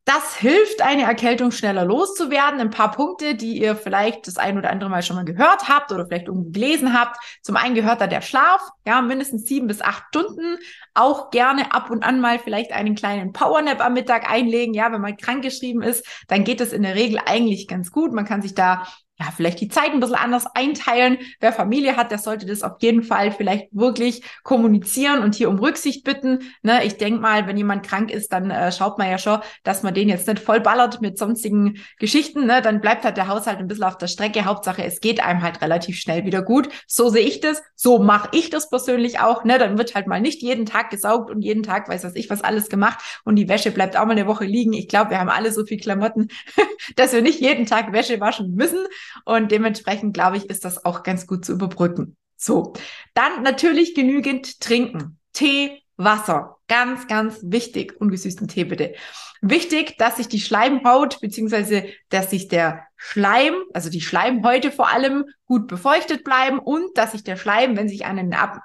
Das 0.07 0.35
hilft, 0.35 0.83
eine 0.83 1.01
Erkältung 1.01 1.49
schneller 1.51 1.83
loszuwerden. 1.83 2.59
Ein 2.59 2.69
paar 2.69 2.91
Punkte, 2.91 3.33
die 3.33 3.57
ihr 3.57 3.75
vielleicht 3.75 4.27
das 4.27 4.37
ein 4.37 4.55
oder 4.55 4.69
andere 4.69 4.87
Mal 4.87 5.01
schon 5.01 5.15
mal 5.15 5.25
gehört 5.25 5.67
habt 5.67 5.91
oder 5.91 6.05
vielleicht 6.05 6.27
irgendwo 6.27 6.51
gelesen 6.51 6.93
habt. 6.93 7.17
Zum 7.41 7.55
einen 7.55 7.73
gehört 7.73 8.01
da 8.01 8.07
der 8.07 8.21
Schlaf, 8.21 8.61
ja, 8.85 9.01
mindestens 9.01 9.47
sieben 9.47 9.65
bis 9.65 9.81
acht 9.81 10.03
Stunden. 10.09 10.59
Auch 10.93 11.31
gerne 11.31 11.73
ab 11.73 11.89
und 11.89 12.03
an 12.03 12.19
mal 12.19 12.37
vielleicht 12.37 12.71
einen 12.71 12.93
kleinen 12.93 13.33
Powernap 13.33 13.83
am 13.83 13.93
Mittag 13.93 14.29
einlegen. 14.29 14.75
Ja, 14.75 14.91
wenn 14.91 15.01
man 15.01 15.17
krankgeschrieben 15.17 15.81
ist, 15.81 16.05
dann 16.27 16.43
geht 16.43 16.61
es 16.61 16.71
in 16.71 16.83
der 16.83 16.93
Regel 16.93 17.19
eigentlich 17.25 17.67
ganz 17.67 17.89
gut. 17.89 18.13
Man 18.13 18.25
kann 18.25 18.43
sich 18.43 18.53
da 18.53 18.85
ja, 19.17 19.27
vielleicht 19.35 19.61
die 19.61 19.69
Zeit 19.69 19.91
ein 19.91 19.99
bisschen 19.99 20.15
anders 20.15 20.45
einteilen. 20.55 21.17
Wer 21.39 21.53
Familie 21.53 21.95
hat, 21.95 22.11
der 22.11 22.17
sollte 22.17 22.45
das 22.45 22.63
auf 22.63 22.73
jeden 22.79 23.03
Fall 23.03 23.31
vielleicht 23.31 23.67
wirklich 23.71 24.23
kommunizieren 24.43 25.23
und 25.23 25.35
hier 25.35 25.49
um 25.49 25.59
Rücksicht 25.59 26.03
bitten. 26.03 26.51
Ne, 26.63 26.83
ich 26.85 26.97
denke 26.97 27.21
mal, 27.21 27.47
wenn 27.47 27.57
jemand 27.57 27.85
krank 27.87 28.11
ist, 28.11 28.33
dann 28.33 28.51
äh, 28.51 28.71
schaut 28.71 28.97
man 28.97 29.09
ja 29.09 29.17
schon, 29.17 29.39
dass 29.63 29.83
man 29.83 29.93
den 29.93 30.09
jetzt 30.09 30.27
nicht 30.27 30.39
vollballert 30.39 31.01
mit 31.01 31.17
sonstigen 31.17 31.77
Geschichten. 31.97 32.45
Ne? 32.45 32.61
Dann 32.61 32.81
bleibt 32.81 33.05
halt 33.05 33.17
der 33.17 33.27
Haushalt 33.27 33.59
ein 33.59 33.67
bisschen 33.67 33.85
auf 33.85 33.97
der 33.97 34.07
Strecke. 34.07 34.45
Hauptsache, 34.45 34.83
es 34.83 34.99
geht 34.99 35.23
einem 35.23 35.41
halt 35.41 35.61
relativ 35.61 35.97
schnell 35.97 36.25
wieder 36.25 36.41
gut. 36.41 36.69
So 36.87 37.09
sehe 37.09 37.25
ich 37.25 37.39
das. 37.39 37.61
So 37.75 37.99
mache 37.99 38.29
ich 38.33 38.49
das 38.49 38.69
persönlich 38.69 39.19
auch. 39.19 39.43
Ne? 39.45 39.57
Dann 39.57 39.77
wird 39.77 39.95
halt 39.95 40.07
mal 40.07 40.19
nicht 40.19 40.41
jeden 40.41 40.65
Tag 40.65 40.89
gesaugt 40.89 41.31
und 41.31 41.41
jeden 41.41 41.63
Tag 41.63 41.87
weiß 41.87 42.03
was 42.03 42.15
ich 42.15 42.29
was 42.29 42.41
alles 42.41 42.69
gemacht 42.69 42.99
und 43.23 43.35
die 43.35 43.49
Wäsche 43.49 43.71
bleibt 43.71 43.97
auch 43.97 44.05
mal 44.05 44.11
eine 44.11 44.27
Woche 44.27 44.45
liegen. 44.45 44.73
Ich 44.73 44.87
glaube, 44.87 45.11
wir 45.11 45.19
haben 45.19 45.29
alle 45.29 45.51
so 45.51 45.65
viel 45.65 45.77
Klamotten, 45.79 46.27
dass 46.95 47.13
wir 47.13 47.21
nicht 47.21 47.39
jeden 47.39 47.65
Tag 47.65 47.93
Wäsche 47.93 48.19
waschen 48.19 48.53
müssen. 48.55 48.85
Und 49.23 49.51
dementsprechend, 49.51 50.13
glaube 50.13 50.37
ich, 50.37 50.49
ist 50.49 50.65
das 50.65 50.85
auch 50.85 51.03
ganz 51.03 51.27
gut 51.27 51.45
zu 51.45 51.53
überbrücken. 51.53 52.17
So, 52.37 52.73
dann 53.13 53.43
natürlich 53.43 53.95
genügend 53.95 54.59
trinken. 54.59 55.19
Tee, 55.33 55.81
Wasser. 55.97 56.57
Ganz, 56.67 57.07
ganz 57.07 57.39
wichtig. 57.43 57.99
Ungesüßten 57.99 58.47
Tee 58.47 58.65
bitte. 58.65 58.95
Wichtig, 59.41 59.97
dass 59.97 60.17
sich 60.17 60.27
die 60.27 60.39
Schleimhaut, 60.39 61.19
beziehungsweise 61.21 61.85
dass 62.09 62.29
sich 62.29 62.47
der 62.47 62.84
Schleim, 62.97 63.53
also 63.73 63.89
die 63.89 64.01
Schleimhäute 64.01 64.71
vor 64.71 64.89
allem, 64.89 65.25
gut 65.45 65.67
befeuchtet 65.67 66.23
bleiben 66.23 66.59
und 66.59 66.97
dass 66.97 67.11
sich 67.11 67.23
der 67.23 67.35
Schleim, 67.35 67.75
wenn 67.77 67.89
sich 67.89 68.05
an 68.05 68.17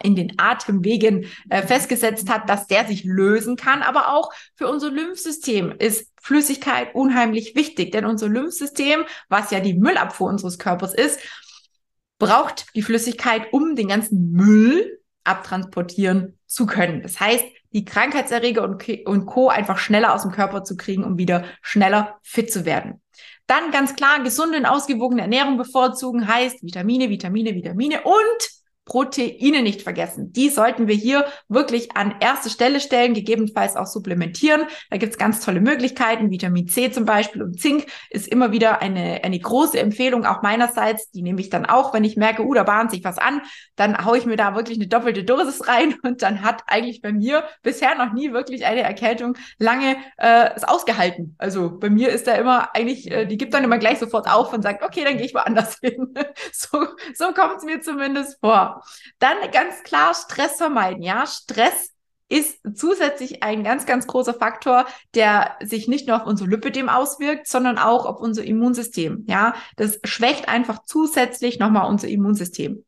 in 0.03 0.17
den 0.17 0.39
Atemwegen 0.39 1.27
äh, 1.49 1.63
festgesetzt 1.63 2.31
hat, 2.31 2.49
dass 2.49 2.67
der 2.67 2.87
sich 2.87 3.05
lösen 3.05 3.57
kann. 3.57 3.83
Aber 3.83 4.15
auch 4.15 4.33
für 4.55 4.69
unser 4.69 4.91
Lymphsystem 4.91 5.75
ist 5.79 6.11
Flüssigkeit 6.21 6.95
unheimlich 6.95 7.55
wichtig, 7.55 7.93
denn 7.93 8.05
unser 8.05 8.29
Lymphsystem, 8.29 9.05
was 9.29 9.51
ja 9.51 9.61
die 9.61 9.75
Müllabfuhr 9.75 10.29
unseres 10.29 10.59
Körpers 10.59 10.95
ist, 10.95 11.21
braucht 12.19 12.75
die 12.75 12.83
Flüssigkeit, 12.83 13.53
um 13.53 13.75
den 13.75 13.89
ganzen 13.89 14.33
Müll 14.33 15.01
abtransportieren 15.25 16.39
zu 16.47 16.67
können. 16.67 17.03
Das 17.03 17.21
heißt, 17.21 17.45
die 17.73 17.85
Krankheitserreger 17.85 18.65
und 18.65 19.27
Co. 19.27 19.49
einfach 19.49 19.79
schneller 19.79 20.15
aus 20.15 20.23
dem 20.23 20.33
Körper 20.33 20.65
zu 20.65 20.77
kriegen, 20.77 21.05
um 21.05 21.19
wieder 21.19 21.45
schneller 21.63 22.19
fit 22.23 22.53
zu 22.53 22.65
werden. 22.65 23.01
Dann 23.51 23.73
ganz 23.73 23.97
klar 23.97 24.23
gesunde 24.23 24.59
und 24.59 24.65
ausgewogene 24.65 25.23
Ernährung 25.23 25.59
bevorzugen 25.59 26.29
heißt 26.29 26.63
Vitamine, 26.63 27.11
Vitamine, 27.11 27.53
Vitamine 27.53 28.01
und 28.03 28.60
Proteine 28.91 29.63
nicht 29.63 29.83
vergessen. 29.83 30.33
Die 30.33 30.49
sollten 30.49 30.89
wir 30.89 30.97
hier 30.97 31.25
wirklich 31.49 31.97
an 31.97 32.17
erste 32.19 32.51
Stelle 32.51 32.81
stellen, 32.81 33.15
gegebenenfalls 33.15 33.77
auch 33.77 33.87
supplementieren. 33.87 34.63
Da 34.91 34.97
gibt's 34.97 35.17
ganz 35.17 35.45
tolle 35.45 35.61
Möglichkeiten. 35.61 36.33
Vitamin 36.33 36.67
C 36.67 36.91
zum 36.91 37.05
Beispiel 37.05 37.41
und 37.41 37.61
Zink 37.61 37.87
ist 38.11 38.27
immer 38.27 38.51
wieder 38.51 38.83
eine, 38.83 39.23
eine 39.23 39.39
große 39.39 39.79
Empfehlung, 39.79 40.27
auch 40.27 40.43
meinerseits. 40.43 41.09
Die 41.13 41.23
nehme 41.23 41.41
ich 41.41 41.51
dann 41.51 41.67
auch, 41.67 41.95
wenn 41.95 42.03
ich 42.03 42.17
merke, 42.17 42.45
uh, 42.45 42.53
da 42.53 42.65
bahnt 42.65 42.91
sich 42.91 43.05
was 43.05 43.19
an, 43.19 43.43
dann 43.77 44.05
haue 44.05 44.19
ich 44.19 44.27
mir 44.27 44.35
da 44.35 44.57
wirklich 44.57 44.79
eine 44.79 44.89
doppelte 44.89 45.23
Dosis 45.23 45.69
rein 45.69 45.95
und 46.03 46.23
dann 46.23 46.43
hat 46.43 46.65
eigentlich 46.67 47.01
bei 47.01 47.13
mir 47.13 47.45
bisher 47.63 47.95
noch 47.95 48.13
nie 48.13 48.33
wirklich 48.33 48.67
eine 48.67 48.83
Erkältung 48.83 49.39
lange 49.59 49.99
äh, 50.17 50.51
es 50.57 50.65
ausgehalten. 50.65 51.37
Also 51.39 51.79
bei 51.79 51.91
mir 51.91 52.09
ist 52.09 52.27
da 52.27 52.35
immer 52.35 52.75
eigentlich, 52.75 53.09
äh, 53.09 53.25
die 53.27 53.39
gibt 53.39 53.55
dann 53.55 53.63
immer 53.63 53.79
gleich 53.79 54.01
sofort 54.01 54.29
auf 54.29 54.53
und 54.53 54.63
sagt, 54.63 54.83
okay, 54.83 55.05
dann 55.05 55.17
gehe 55.17 55.27
ich 55.27 55.35
woanders 55.35 55.79
hin. 55.81 56.13
so 56.53 56.87
so 57.15 57.33
kommt 57.33 57.59
es 57.59 57.65
mir 57.65 57.81
zumindest 57.81 58.41
vor. 58.41 58.80
Dann 59.19 59.37
ganz 59.53 59.83
klar 59.83 60.15
Stress 60.15 60.57
vermeiden. 60.57 61.03
Ja, 61.03 61.27
Stress 61.27 61.91
ist 62.31 62.61
zusätzlich 62.75 63.43
ein 63.43 63.65
ganz, 63.65 63.87
ganz 63.87 64.07
großer 64.07 64.35
Faktor, 64.35 64.87
der 65.15 65.57
sich 65.63 65.89
nicht 65.89 66.07
nur 66.07 66.17
auf 66.17 66.27
unser 66.27 66.47
Lipidem 66.47 66.89
auswirkt, 66.89 67.49
sondern 67.49 67.77
auch 67.77 68.07
auf 68.07 68.21
unser 68.21 68.45
Immunsystem. 68.45 69.25
Ja, 69.29 69.55
das 69.77 69.99
schwächt 70.05 70.49
einfach 70.49 70.85
zusätzlich 70.85 71.59
nochmal 71.59 71.89
unser 71.89 72.09
Immunsystem. 72.09 72.85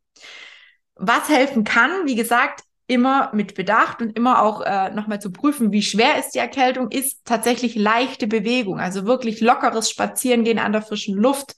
Was 0.95 1.29
helfen 1.29 1.65
kann, 1.65 2.07
wie 2.07 2.15
gesagt, 2.15 2.63
immer 2.87 3.31
mit 3.33 3.55
Bedacht 3.55 4.01
und 4.01 4.17
immer 4.17 4.43
auch 4.43 4.61
äh, 4.61 4.91
nochmal 4.91 5.21
zu 5.21 5.33
prüfen, 5.33 5.73
wie 5.73 5.83
schwer 5.83 6.19
ist 6.19 6.31
die 6.31 6.39
Erkältung, 6.39 6.91
ist 6.91 7.25
tatsächlich 7.25 7.75
leichte 7.75 8.27
Bewegung, 8.27 8.79
also 8.79 9.07
wirklich 9.07 9.41
lockeres 9.41 9.91
Spazierengehen 9.91 10.59
an 10.59 10.73
der 10.73 10.83
frischen 10.83 11.17
Luft, 11.17 11.57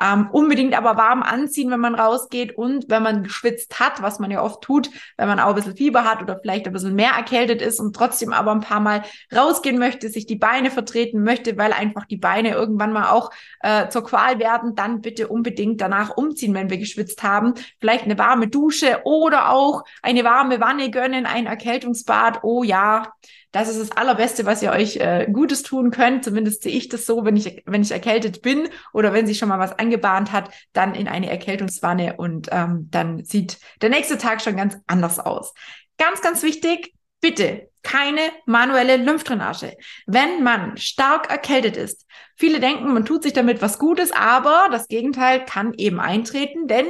ähm, 0.00 0.28
unbedingt 0.30 0.76
aber 0.76 0.96
warm 0.96 1.22
anziehen, 1.22 1.70
wenn 1.70 1.80
man 1.80 1.94
rausgeht 1.94 2.56
und 2.56 2.86
wenn 2.88 3.02
man 3.02 3.22
geschwitzt 3.22 3.80
hat, 3.80 4.02
was 4.02 4.18
man 4.18 4.30
ja 4.30 4.42
oft 4.42 4.62
tut, 4.62 4.90
wenn 5.16 5.28
man 5.28 5.40
auch 5.40 5.50
ein 5.50 5.54
bisschen 5.54 5.76
Fieber 5.76 6.04
hat 6.04 6.22
oder 6.22 6.38
vielleicht 6.40 6.66
ein 6.66 6.72
bisschen 6.72 6.94
mehr 6.94 7.12
erkältet 7.12 7.62
ist 7.62 7.80
und 7.80 7.94
trotzdem 7.96 8.32
aber 8.32 8.52
ein 8.52 8.60
paar 8.60 8.80
Mal 8.80 9.02
rausgehen 9.34 9.78
möchte, 9.78 10.08
sich 10.08 10.26
die 10.26 10.36
Beine 10.36 10.70
vertreten 10.70 11.22
möchte, 11.22 11.56
weil 11.56 11.72
einfach 11.72 12.04
die 12.04 12.16
Beine 12.16 12.52
irgendwann 12.52 12.92
mal 12.92 13.10
auch 13.10 13.30
äh, 13.60 13.88
zur 13.88 14.04
Qual 14.04 14.38
werden, 14.38 14.74
dann 14.74 15.00
bitte 15.00 15.28
unbedingt 15.28 15.80
danach 15.80 16.16
umziehen, 16.16 16.54
wenn 16.54 16.70
wir 16.70 16.78
geschwitzt 16.78 17.22
haben. 17.22 17.54
Vielleicht 17.80 18.04
eine 18.04 18.18
warme 18.18 18.48
Dusche 18.48 19.00
oder 19.04 19.50
auch 19.50 19.84
eine 20.02 20.24
warme 20.24 20.60
Wanne 20.60 20.90
gönnen, 20.90 21.26
ein 21.26 21.46
Erkältungsbad. 21.46 22.40
Oh 22.42 22.62
ja, 22.62 23.12
das 23.56 23.68
ist 23.68 23.80
das 23.80 23.96
Allerbeste, 23.96 24.44
was 24.44 24.62
ihr 24.62 24.70
euch 24.70 24.96
äh, 24.96 25.26
Gutes 25.32 25.62
tun 25.62 25.90
könnt. 25.90 26.24
Zumindest 26.24 26.62
sehe 26.62 26.76
ich 26.76 26.88
das 26.88 27.06
so, 27.06 27.24
wenn 27.24 27.36
ich, 27.36 27.62
wenn 27.64 27.80
ich 27.80 27.90
erkältet 27.90 28.42
bin 28.42 28.68
oder 28.92 29.12
wenn 29.12 29.26
sich 29.26 29.38
schon 29.38 29.48
mal 29.48 29.58
was 29.58 29.78
angebahnt 29.78 30.30
hat, 30.30 30.50
dann 30.72 30.94
in 30.94 31.08
eine 31.08 31.30
Erkältungswanne 31.30 32.16
und 32.16 32.48
ähm, 32.52 32.88
dann 32.90 33.24
sieht 33.24 33.58
der 33.80 33.88
nächste 33.88 34.18
Tag 34.18 34.42
schon 34.42 34.56
ganz 34.56 34.76
anders 34.86 35.18
aus. 35.18 35.54
Ganz, 35.96 36.20
ganz 36.20 36.42
wichtig, 36.42 36.92
bitte 37.20 37.70
keine 37.82 38.20
manuelle 38.44 38.96
Lymphdrainage. 38.96 39.76
Wenn 40.06 40.42
man 40.42 40.76
stark 40.76 41.30
erkältet 41.30 41.76
ist, 41.76 42.04
viele 42.36 42.60
denken, 42.60 42.92
man 42.92 43.04
tut 43.04 43.22
sich 43.22 43.32
damit 43.32 43.62
was 43.62 43.78
Gutes, 43.78 44.12
aber 44.12 44.68
das 44.70 44.88
Gegenteil 44.88 45.44
kann 45.44 45.72
eben 45.74 46.00
eintreten, 46.00 46.66
denn 46.66 46.86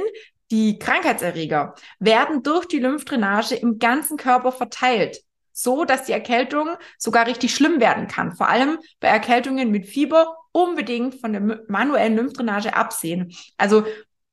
die 0.51 0.79
Krankheitserreger 0.79 1.75
werden 1.99 2.41
durch 2.41 2.65
die 2.65 2.79
Lymphdrainage 2.79 3.55
im 3.55 3.79
ganzen 3.79 4.17
Körper 4.17 4.51
verteilt 4.51 5.21
so, 5.57 5.85
dass 5.85 6.03
die 6.03 6.11
Erkältung 6.11 6.69
sogar 6.99 7.25
richtig 7.25 7.55
schlimm 7.55 7.79
werden 7.79 8.07
kann. 8.07 8.35
Vor 8.35 8.47
allem 8.47 8.77
bei 8.99 9.07
Erkältungen 9.07 9.71
mit 9.71 9.87
Fieber 9.87 10.37
unbedingt 10.51 11.15
von 11.15 11.33
der 11.33 11.61
manuellen 11.67 12.15
Lymphdrainage 12.15 12.75
absehen. 12.75 13.33
Also 13.57 13.83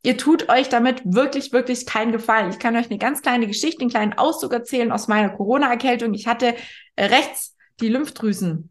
ihr 0.03 0.19
tut 0.19 0.51
euch 0.51 0.69
damit 0.69 1.01
wirklich, 1.05 1.51
wirklich 1.51 1.87
keinen 1.87 2.13
Gefallen. 2.13 2.51
Ich 2.51 2.59
kann 2.59 2.77
euch 2.77 2.91
eine 2.91 2.99
ganz 2.99 3.23
kleine 3.23 3.47
Geschichte, 3.47 3.81
einen 3.81 3.91
kleinen 3.91 4.13
Auszug 4.13 4.53
erzählen 4.53 4.93
aus 4.93 5.09
meiner 5.09 5.31
Corona-Erkältung. 5.31 6.13
Ich 6.13 6.27
hatte 6.27 6.57
äh, 6.97 7.07
rechts 7.07 7.57
die 7.81 7.89
Lymphdrüsen 7.89 8.71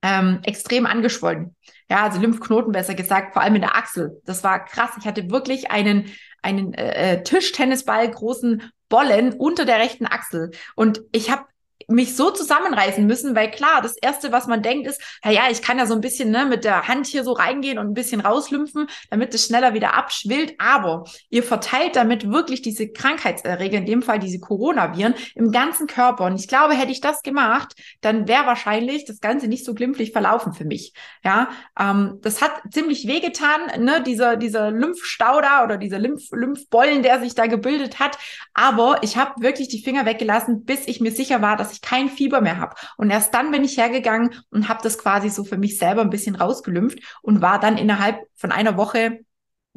ähm, 0.00 0.40
extrem 0.44 0.86
angeschwollen. 0.86 1.54
Ja, 1.90 2.04
also 2.04 2.18
Lymphknoten 2.18 2.72
besser 2.72 2.94
gesagt, 2.94 3.34
vor 3.34 3.42
allem 3.42 3.56
in 3.56 3.60
der 3.60 3.76
Achsel. 3.76 4.22
Das 4.24 4.42
war 4.42 4.64
krass. 4.64 4.92
Ich 4.98 5.06
hatte 5.06 5.30
wirklich 5.30 5.70
einen 5.70 6.10
einen 6.40 6.72
äh, 6.72 7.14
äh 7.14 7.22
Tischtennisball 7.22 8.10
großen 8.10 8.62
Bollen 8.88 9.34
unter 9.34 9.66
der 9.66 9.78
rechten 9.78 10.06
Achsel 10.06 10.52
und 10.76 11.02
ich 11.12 11.30
habe 11.30 11.44
mich 11.86 12.16
so 12.16 12.30
zusammenreißen 12.30 13.06
müssen, 13.06 13.34
weil 13.34 13.50
klar, 13.50 13.80
das 13.82 13.96
erste, 13.96 14.32
was 14.32 14.46
man 14.46 14.62
denkt, 14.62 14.86
ist, 14.86 15.00
ja, 15.24 15.30
ja, 15.30 15.42
ich 15.50 15.62
kann 15.62 15.78
ja 15.78 15.86
so 15.86 15.94
ein 15.94 16.00
bisschen 16.00 16.30
ne, 16.30 16.44
mit 16.44 16.64
der 16.64 16.88
Hand 16.88 17.06
hier 17.06 17.24
so 17.24 17.32
reingehen 17.32 17.78
und 17.78 17.86
ein 17.86 17.94
bisschen 17.94 18.20
rauslümpfen, 18.20 18.88
damit 19.10 19.32
es 19.32 19.46
schneller 19.46 19.74
wieder 19.74 19.94
abschwillt. 19.94 20.54
Aber 20.58 21.04
ihr 21.30 21.42
verteilt 21.42 21.96
damit 21.96 22.30
wirklich 22.30 22.62
diese 22.62 22.88
Krankheitserreger, 22.88 23.78
in 23.78 23.86
dem 23.86 24.02
Fall 24.02 24.18
diese 24.18 24.40
Coronaviren, 24.40 25.14
im 25.34 25.52
ganzen 25.52 25.86
Körper. 25.86 26.24
Und 26.24 26.38
ich 26.38 26.48
glaube, 26.48 26.74
hätte 26.74 26.92
ich 26.92 27.00
das 27.00 27.22
gemacht, 27.22 27.74
dann 28.00 28.28
wäre 28.28 28.46
wahrscheinlich 28.46 29.04
das 29.04 29.20
Ganze 29.20 29.46
nicht 29.48 29.64
so 29.64 29.72
glimpflich 29.72 30.12
verlaufen 30.12 30.52
für 30.52 30.64
mich. 30.64 30.92
Ja, 31.24 31.48
ähm, 31.78 32.18
das 32.22 32.42
hat 32.42 32.52
ziemlich 32.70 33.06
wehgetan, 33.06 33.82
ne, 33.82 34.02
dieser, 34.02 34.36
dieser 34.36 34.70
Lymphstau 34.70 35.40
da 35.40 35.64
oder 35.64 35.78
dieser 35.78 35.98
Lymph, 35.98 36.24
Lymphbollen, 36.32 37.02
der 37.02 37.20
sich 37.20 37.34
da 37.34 37.46
gebildet 37.46 37.98
hat. 37.98 38.18
Aber 38.52 38.98
ich 39.02 39.16
habe 39.16 39.40
wirklich 39.40 39.68
die 39.68 39.82
Finger 39.82 40.04
weggelassen, 40.04 40.64
bis 40.64 40.86
ich 40.86 41.00
mir 41.00 41.12
sicher 41.12 41.40
war, 41.40 41.56
dass 41.56 41.67
ich 41.72 41.78
ich 41.78 41.82
kein 41.82 42.08
Fieber 42.08 42.40
mehr 42.40 42.58
habe. 42.58 42.74
Und 42.96 43.10
erst 43.10 43.34
dann 43.34 43.50
bin 43.50 43.64
ich 43.64 43.76
hergegangen 43.76 44.34
und 44.50 44.68
habe 44.68 44.80
das 44.82 44.98
quasi 44.98 45.30
so 45.30 45.44
für 45.44 45.56
mich 45.58 45.78
selber 45.78 46.02
ein 46.02 46.10
bisschen 46.10 46.34
rausgelümpft 46.34 46.98
und 47.22 47.40
war 47.40 47.58
dann 47.58 47.78
innerhalb 47.78 48.20
von 48.34 48.52
einer 48.52 48.76
Woche 48.76 49.20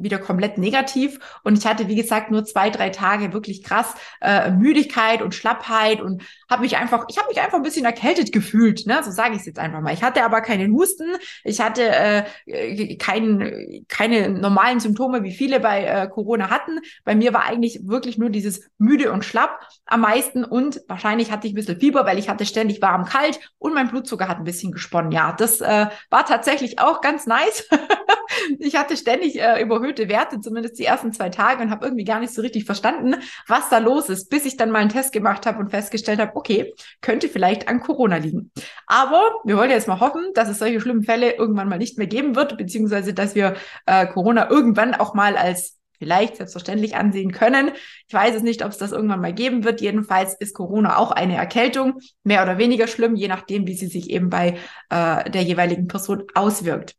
wieder 0.02 0.18
komplett 0.18 0.58
negativ. 0.58 1.18
Und 1.42 1.58
ich 1.58 1.66
hatte, 1.66 1.88
wie 1.88 1.96
gesagt, 1.96 2.30
nur 2.30 2.44
zwei, 2.44 2.70
drei 2.70 2.90
Tage 2.90 3.32
wirklich 3.32 3.62
krass 3.62 3.94
äh, 4.20 4.50
Müdigkeit 4.50 5.22
und 5.22 5.34
Schlappheit 5.34 6.00
und 6.00 6.22
habe 6.50 6.62
mich 6.62 6.76
einfach, 6.76 7.06
ich 7.08 7.18
habe 7.18 7.28
mich 7.28 7.40
einfach 7.40 7.56
ein 7.56 7.62
bisschen 7.62 7.84
erkältet 7.84 8.32
gefühlt, 8.32 8.86
ne? 8.86 9.00
So 9.02 9.10
sage 9.10 9.34
ich 9.34 9.40
es 9.40 9.46
jetzt 9.46 9.58
einfach 9.58 9.80
mal. 9.80 9.94
Ich 9.94 10.02
hatte 10.02 10.24
aber 10.24 10.40
keinen 10.40 10.72
Husten, 10.72 11.16
ich 11.44 11.60
hatte 11.60 11.82
äh, 12.46 12.96
kein, 12.96 13.84
keine 13.88 14.30
normalen 14.30 14.80
Symptome, 14.80 15.22
wie 15.22 15.32
viele 15.32 15.60
bei 15.60 15.84
äh, 15.84 16.08
Corona 16.08 16.50
hatten. 16.50 16.80
Bei 17.04 17.14
mir 17.14 17.32
war 17.32 17.44
eigentlich 17.44 17.80
wirklich 17.84 18.18
nur 18.18 18.30
dieses 18.30 18.70
müde 18.78 19.12
und 19.12 19.24
schlapp 19.24 19.60
am 19.86 20.00
meisten 20.00 20.44
und 20.44 20.80
wahrscheinlich 20.88 21.30
hatte 21.30 21.46
ich 21.46 21.52
ein 21.52 21.56
bisschen 21.56 21.80
Fieber, 21.80 22.06
weil 22.06 22.18
ich 22.18 22.28
hatte 22.28 22.46
ständig 22.46 22.82
warm, 22.82 23.04
kalt 23.04 23.40
und 23.58 23.74
mein 23.74 23.88
Blutzucker 23.88 24.28
hat 24.28 24.38
ein 24.38 24.44
bisschen 24.44 24.72
gesponnen. 24.72 25.12
Ja, 25.12 25.32
das 25.32 25.60
äh, 25.60 25.86
war 26.10 26.26
tatsächlich 26.26 26.78
auch 26.78 27.00
ganz 27.00 27.26
nice. 27.26 27.68
ich 28.58 28.76
hatte 28.76 28.96
ständig 28.96 29.40
äh, 29.40 29.62
überhöhte 29.62 30.08
Werte, 30.08 30.40
zumindest 30.40 30.78
die 30.78 30.84
ersten 30.84 31.12
zwei 31.12 31.28
Tage 31.28 31.62
und 31.62 31.70
habe 31.70 31.86
irgendwie 31.86 32.04
gar 32.04 32.20
nicht 32.20 32.34
so 32.34 32.42
richtig 32.42 32.64
verstanden, 32.64 33.16
was 33.46 33.68
da 33.68 33.78
los 33.78 34.08
ist, 34.08 34.30
bis 34.30 34.44
ich 34.44 34.56
dann 34.56 34.70
mal 34.70 34.80
einen 34.80 34.90
Test 34.90 35.12
gemacht 35.12 35.46
habe 35.46 35.58
und 35.58 35.70
festgestellt 35.70 36.20
habe, 36.20 36.36
okay, 36.36 36.74
könnte 37.00 37.28
vielleicht 37.28 37.68
an 37.68 37.80
Corona 37.80 38.16
liegen. 38.16 38.50
Aber 38.86 39.22
wir 39.44 39.56
wollen 39.56 39.70
jetzt 39.70 39.88
mal 39.88 40.00
hoffen, 40.00 40.30
dass 40.34 40.48
es 40.48 40.58
solche 40.58 40.80
schlimmen 40.80 41.04
Fälle 41.04 41.32
irgendwann 41.32 41.68
mal 41.68 41.78
nicht 41.78 41.98
mehr 41.98 42.06
geben 42.06 42.36
wird, 42.36 42.56
beziehungsweise 42.56 43.14
dass 43.14 43.34
wir 43.34 43.54
äh, 43.86 44.06
Corona 44.06 44.50
irgendwann 44.50 44.94
auch 44.94 45.14
mal 45.14 45.36
als 45.36 45.78
vielleicht 46.02 46.36
selbstverständlich 46.36 46.96
ansehen 46.96 47.30
können. 47.30 47.70
Ich 48.08 48.14
weiß 48.14 48.34
es 48.34 48.42
nicht, 48.42 48.64
ob 48.64 48.72
es 48.72 48.78
das 48.78 48.90
irgendwann 48.90 49.20
mal 49.20 49.32
geben 49.32 49.62
wird. 49.62 49.80
Jedenfalls 49.80 50.34
ist 50.34 50.52
Corona 50.52 50.96
auch 50.96 51.12
eine 51.12 51.36
Erkältung, 51.36 52.00
mehr 52.24 52.42
oder 52.42 52.58
weniger 52.58 52.88
schlimm, 52.88 53.14
je 53.14 53.28
nachdem, 53.28 53.68
wie 53.68 53.74
sie 53.74 53.86
sich 53.86 54.10
eben 54.10 54.28
bei 54.28 54.58
äh, 54.90 55.30
der 55.30 55.42
jeweiligen 55.42 55.86
Person 55.86 56.24
auswirkt. 56.34 56.96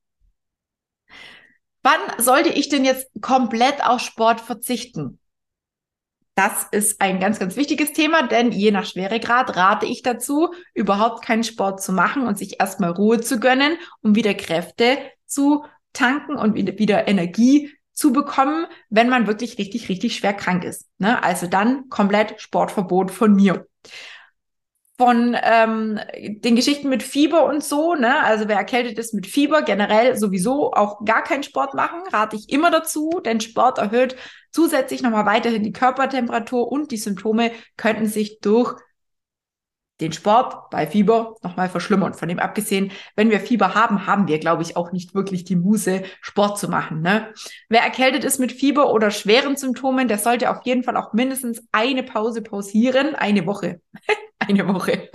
Wann 1.83 1.99
sollte 2.17 2.49
ich 2.49 2.69
denn 2.69 2.85
jetzt 2.85 3.07
komplett 3.21 3.83
auf 3.85 3.99
Sport 3.99 4.39
verzichten? 4.41 5.19
Das 6.35 6.65
ist 6.71 6.99
ein 6.99 7.19
ganz, 7.19 7.37
ganz 7.37 7.55
wichtiges 7.57 7.93
Thema, 7.93 8.27
denn 8.27 8.51
je 8.51 8.71
nach 8.71 8.85
Schweregrad 8.85 9.55
rate 9.55 9.85
ich 9.85 10.01
dazu, 10.01 10.51
überhaupt 10.73 11.23
keinen 11.23 11.43
Sport 11.43 11.83
zu 11.83 11.93
machen 11.93 12.25
und 12.25 12.39
sich 12.39 12.59
erstmal 12.59 12.91
Ruhe 12.91 13.21
zu 13.21 13.39
gönnen, 13.39 13.77
um 14.01 14.15
wieder 14.15 14.33
Kräfte 14.33 14.97
zu 15.27 15.65
tanken 15.91 16.35
und 16.35 16.55
wieder 16.55 17.07
Energie 17.07 17.71
zu 17.91 18.11
bekommen, 18.11 18.65
wenn 18.89 19.09
man 19.09 19.27
wirklich 19.27 19.59
richtig, 19.59 19.89
richtig 19.89 20.15
schwer 20.15 20.33
krank 20.33 20.63
ist. 20.63 20.87
Ne? 20.97 21.23
Also 21.23 21.45
dann 21.45 21.89
komplett 21.89 22.41
Sportverbot 22.41 23.11
von 23.11 23.35
mir 23.35 23.67
von 24.97 25.35
ähm, 25.41 25.99
den 26.17 26.55
Geschichten 26.55 26.87
mit 26.87 27.01
Fieber 27.01 27.45
und 27.45 27.63
so, 27.63 27.95
ne? 27.95 28.23
Also 28.23 28.47
wer 28.47 28.57
erkältet 28.57 28.99
ist 28.99 29.13
mit 29.13 29.25
Fieber, 29.25 29.63
generell 29.63 30.15
sowieso 30.17 30.71
auch 30.71 31.03
gar 31.03 31.23
keinen 31.23 31.43
Sport 31.43 31.73
machen, 31.73 32.01
rate 32.11 32.35
ich 32.35 32.49
immer 32.49 32.69
dazu, 32.69 33.21
denn 33.25 33.41
Sport 33.41 33.79
erhöht 33.79 34.15
zusätzlich 34.51 35.01
nochmal 35.01 35.25
weiterhin 35.25 35.63
die 35.63 35.71
Körpertemperatur 35.71 36.71
und 36.71 36.91
die 36.91 36.97
Symptome 36.97 37.51
könnten 37.75 38.05
sich 38.05 38.39
durch 38.39 38.75
den 40.01 40.11
Sport 40.11 40.69
bei 40.69 40.87
Fieber 40.87 41.35
nochmal 41.43 41.69
verschlimmern. 41.69 42.13
Von 42.13 42.29
dem 42.29 42.39
abgesehen, 42.39 42.91
wenn 43.15 43.29
wir 43.29 43.39
Fieber 43.39 43.75
haben, 43.75 44.07
haben 44.07 44.27
wir, 44.27 44.39
glaube 44.39 44.63
ich, 44.63 44.75
auch 44.75 44.91
nicht 44.91 45.13
wirklich 45.13 45.43
die 45.43 45.55
Muße, 45.55 46.03
Sport 46.21 46.57
zu 46.57 46.67
machen. 46.67 47.01
Ne? 47.01 47.33
Wer 47.69 47.81
erkältet 47.81 48.23
ist 48.23 48.39
mit 48.39 48.51
Fieber 48.51 48.91
oder 48.91 49.11
schweren 49.11 49.55
Symptomen, 49.55 50.07
der 50.07 50.17
sollte 50.17 50.49
auf 50.49 50.65
jeden 50.65 50.83
Fall 50.83 50.97
auch 50.97 51.13
mindestens 51.13 51.63
eine 51.71 52.03
Pause 52.03 52.41
pausieren, 52.41 53.15
eine 53.15 53.45
Woche. 53.45 53.81
eine 54.39 54.67
Woche 54.67 55.09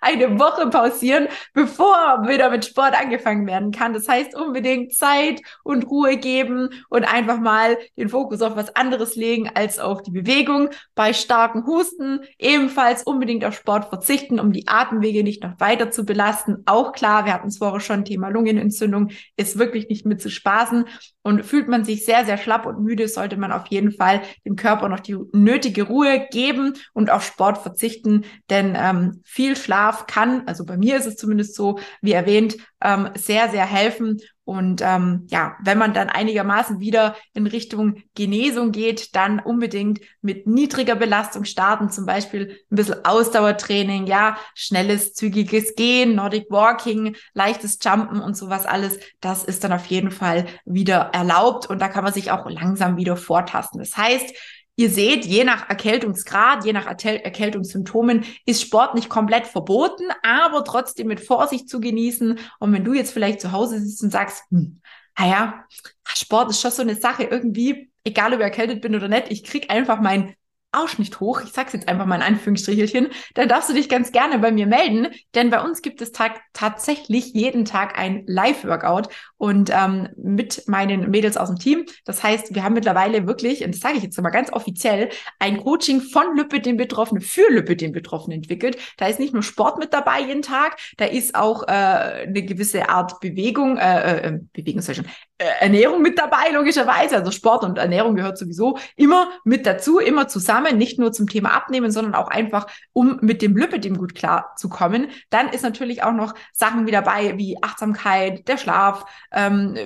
eine 0.00 0.38
Woche 0.38 0.68
pausieren, 0.68 1.28
bevor 1.54 2.26
wieder 2.26 2.50
mit 2.50 2.64
Sport 2.64 3.00
angefangen 3.00 3.46
werden 3.46 3.70
kann. 3.70 3.92
Das 3.92 4.08
heißt, 4.08 4.34
unbedingt 4.34 4.94
Zeit 4.94 5.40
und 5.64 5.90
Ruhe 5.90 6.16
geben 6.16 6.70
und 6.88 7.04
einfach 7.04 7.40
mal 7.40 7.78
den 7.96 8.08
Fokus 8.08 8.42
auf 8.42 8.56
was 8.56 8.74
anderes 8.76 9.16
legen 9.16 9.50
als 9.54 9.78
auf 9.78 10.02
die 10.02 10.10
Bewegung. 10.10 10.70
Bei 10.94 11.12
starken 11.12 11.66
Husten 11.66 12.20
ebenfalls 12.38 13.02
unbedingt 13.02 13.44
auf 13.44 13.54
Sport 13.54 13.86
verzichten, 13.86 14.40
um 14.40 14.52
die 14.52 14.68
Atemwege 14.68 15.22
nicht 15.22 15.42
noch 15.42 15.58
weiter 15.58 15.90
zu 15.90 16.04
belasten. 16.04 16.62
Auch 16.66 16.92
klar, 16.92 17.24
wir 17.24 17.34
hatten 17.34 17.48
es 17.48 17.58
vorher 17.58 17.80
schon, 17.80 18.04
Thema 18.04 18.28
Lungenentzündung 18.28 19.10
ist 19.36 19.58
wirklich 19.58 19.88
nicht 19.88 20.06
mit 20.06 20.20
zu 20.20 20.30
spaßen. 20.30 20.84
Und 21.22 21.44
fühlt 21.44 21.68
man 21.68 21.84
sich 21.84 22.06
sehr, 22.06 22.24
sehr 22.24 22.38
schlapp 22.38 22.64
und 22.64 22.80
müde, 22.80 23.06
sollte 23.06 23.36
man 23.36 23.52
auf 23.52 23.66
jeden 23.66 23.92
Fall 23.92 24.22
dem 24.46 24.56
Körper 24.56 24.88
noch 24.88 25.00
die 25.00 25.16
nötige 25.32 25.82
Ruhe 25.82 26.26
geben 26.30 26.72
und 26.94 27.10
auf 27.10 27.22
Sport 27.22 27.58
verzichten, 27.58 28.24
denn 28.48 28.74
ähm, 28.78 29.20
viel 29.24 29.54
Schlaf 29.54 29.87
kann, 30.06 30.42
also 30.46 30.64
bei 30.64 30.76
mir 30.76 30.96
ist 30.96 31.06
es 31.06 31.16
zumindest 31.16 31.54
so, 31.54 31.78
wie 32.00 32.12
erwähnt, 32.12 32.56
ähm, 32.82 33.10
sehr, 33.14 33.48
sehr 33.48 33.66
helfen. 33.66 34.18
Und 34.44 34.80
ähm, 34.82 35.26
ja, 35.28 35.56
wenn 35.62 35.76
man 35.76 35.92
dann 35.92 36.08
einigermaßen 36.08 36.80
wieder 36.80 37.16
in 37.34 37.46
Richtung 37.46 38.02
Genesung 38.14 38.72
geht, 38.72 39.14
dann 39.14 39.40
unbedingt 39.40 40.00
mit 40.22 40.46
niedriger 40.46 40.94
Belastung 40.94 41.44
starten, 41.44 41.90
zum 41.90 42.06
Beispiel 42.06 42.58
ein 42.70 42.76
bisschen 42.76 43.04
Ausdauertraining, 43.04 44.06
ja, 44.06 44.38
schnelles, 44.54 45.12
zügiges 45.12 45.74
Gehen, 45.74 46.14
Nordic 46.14 46.46
Walking, 46.48 47.14
leichtes 47.34 47.78
Jumpen 47.82 48.20
und 48.20 48.38
sowas 48.38 48.64
alles. 48.64 48.98
Das 49.20 49.44
ist 49.44 49.64
dann 49.64 49.72
auf 49.72 49.84
jeden 49.86 50.10
Fall 50.10 50.46
wieder 50.64 51.10
erlaubt 51.12 51.68
und 51.68 51.80
da 51.82 51.88
kann 51.88 52.04
man 52.04 52.14
sich 52.14 52.30
auch 52.30 52.48
langsam 52.48 52.96
wieder 52.96 53.18
vortasten. 53.18 53.78
Das 53.80 53.98
heißt, 53.98 54.34
Ihr 54.78 54.90
seht, 54.90 55.24
je 55.24 55.42
nach 55.42 55.68
Erkältungsgrad, 55.68 56.64
je 56.64 56.72
nach 56.72 56.86
Erkältungssymptomen 56.86 58.24
ist 58.46 58.62
Sport 58.62 58.94
nicht 58.94 59.08
komplett 59.08 59.48
verboten, 59.48 60.04
aber 60.22 60.62
trotzdem 60.62 61.08
mit 61.08 61.18
Vorsicht 61.18 61.68
zu 61.68 61.80
genießen. 61.80 62.38
Und 62.60 62.72
wenn 62.72 62.84
du 62.84 62.94
jetzt 62.94 63.10
vielleicht 63.10 63.40
zu 63.40 63.50
Hause 63.50 63.80
sitzt 63.80 64.04
und 64.04 64.10
sagst, 64.10 64.44
hm, 64.50 64.80
naja, 65.18 65.64
Sport 66.04 66.50
ist 66.50 66.60
schon 66.60 66.70
so 66.70 66.82
eine 66.82 66.94
Sache, 66.94 67.24
irgendwie, 67.24 67.90
egal 68.04 68.32
ob 68.32 68.38
ich 68.38 68.44
erkältet 68.44 68.80
bin 68.80 68.94
oder 68.94 69.08
nicht, 69.08 69.32
ich 69.32 69.42
krieg 69.42 69.68
einfach 69.68 70.00
mein 70.00 70.36
Arsch 70.70 70.98
nicht 70.98 71.20
hoch, 71.20 71.40
ich 71.42 71.50
sag's 71.50 71.72
jetzt 71.72 71.88
einfach 71.88 72.04
mal 72.04 72.16
in 72.16 72.22
Anführungsstrichelchen, 72.22 73.08
dann 73.34 73.48
darfst 73.48 73.70
du 73.70 73.74
dich 73.74 73.88
ganz 73.88 74.12
gerne 74.12 74.38
bei 74.38 74.52
mir 74.52 74.66
melden, 74.66 75.08
denn 75.34 75.48
bei 75.48 75.62
uns 75.62 75.80
gibt 75.80 76.02
es 76.02 76.12
tatsächlich 76.52 77.32
jeden 77.32 77.64
Tag 77.64 77.98
ein 77.98 78.24
Live-Workout 78.26 79.08
und 79.38 79.70
ähm, 79.72 80.08
mit 80.16 80.68
meinen 80.68 81.10
Mädels 81.10 81.38
aus 81.38 81.48
dem 81.48 81.58
Team. 81.58 81.86
Das 82.04 82.22
heißt, 82.22 82.54
wir 82.54 82.64
haben 82.64 82.74
mittlerweile 82.74 83.26
wirklich, 83.26 83.64
und 83.64 83.74
das 83.74 83.80
sage 83.80 83.96
ich 83.96 84.02
jetzt 84.02 84.20
mal 84.20 84.28
ganz 84.28 84.52
offiziell, 84.52 85.08
ein 85.38 85.64
Coaching 85.64 86.02
von 86.02 86.36
Lüppe 86.36 86.60
den 86.60 86.76
Betroffenen 86.76 87.22
für 87.22 87.50
Lüppe 87.50 87.74
den 87.74 87.92
Betroffenen 87.92 88.38
entwickelt. 88.38 88.76
Da 88.98 89.06
ist 89.06 89.20
nicht 89.20 89.32
nur 89.32 89.42
Sport 89.42 89.78
mit 89.78 89.94
dabei 89.94 90.20
jeden 90.20 90.42
Tag, 90.42 90.76
da 90.98 91.06
ist 91.06 91.34
auch 91.34 91.62
äh, 91.62 91.70
eine 91.70 92.42
gewisse 92.42 92.90
Art 92.90 93.20
Bewegung, 93.20 93.78
äh, 93.78 94.28
äh, 94.28 94.38
Bewegung, 94.52 94.82
schon, 94.82 95.04
äh, 95.04 95.08
Ernährung 95.38 96.02
mit 96.02 96.18
dabei, 96.18 96.50
logischerweise. 96.52 97.16
Also 97.16 97.30
Sport 97.30 97.62
und 97.64 97.78
Ernährung 97.78 98.16
gehört 98.16 98.38
sowieso 98.38 98.78
immer 98.96 99.30
mit 99.44 99.66
dazu, 99.66 99.98
immer 99.98 100.26
zusammen 100.26 100.76
nicht 100.76 100.98
nur 100.98 101.12
zum 101.12 101.28
Thema 101.28 101.50
Abnehmen, 101.50 101.92
sondern 101.92 102.14
auch 102.14 102.28
einfach, 102.28 102.66
um 102.92 103.18
mit 103.20 103.40
dem 103.40 103.56
Lipidem 103.56 103.96
gut 103.96 104.14
klar 104.14 104.54
zu 104.56 104.68
kommen. 104.68 105.08
Dann 105.30 105.48
ist 105.48 105.62
natürlich 105.62 106.02
auch 106.02 106.12
noch 106.12 106.34
Sachen 106.52 106.86
wie 106.86 106.90
dabei, 106.90 107.38
wie 107.38 107.62
Achtsamkeit, 107.62 108.48
der 108.48 108.58
Schlaf, 108.58 109.04
ähm, 109.32 109.76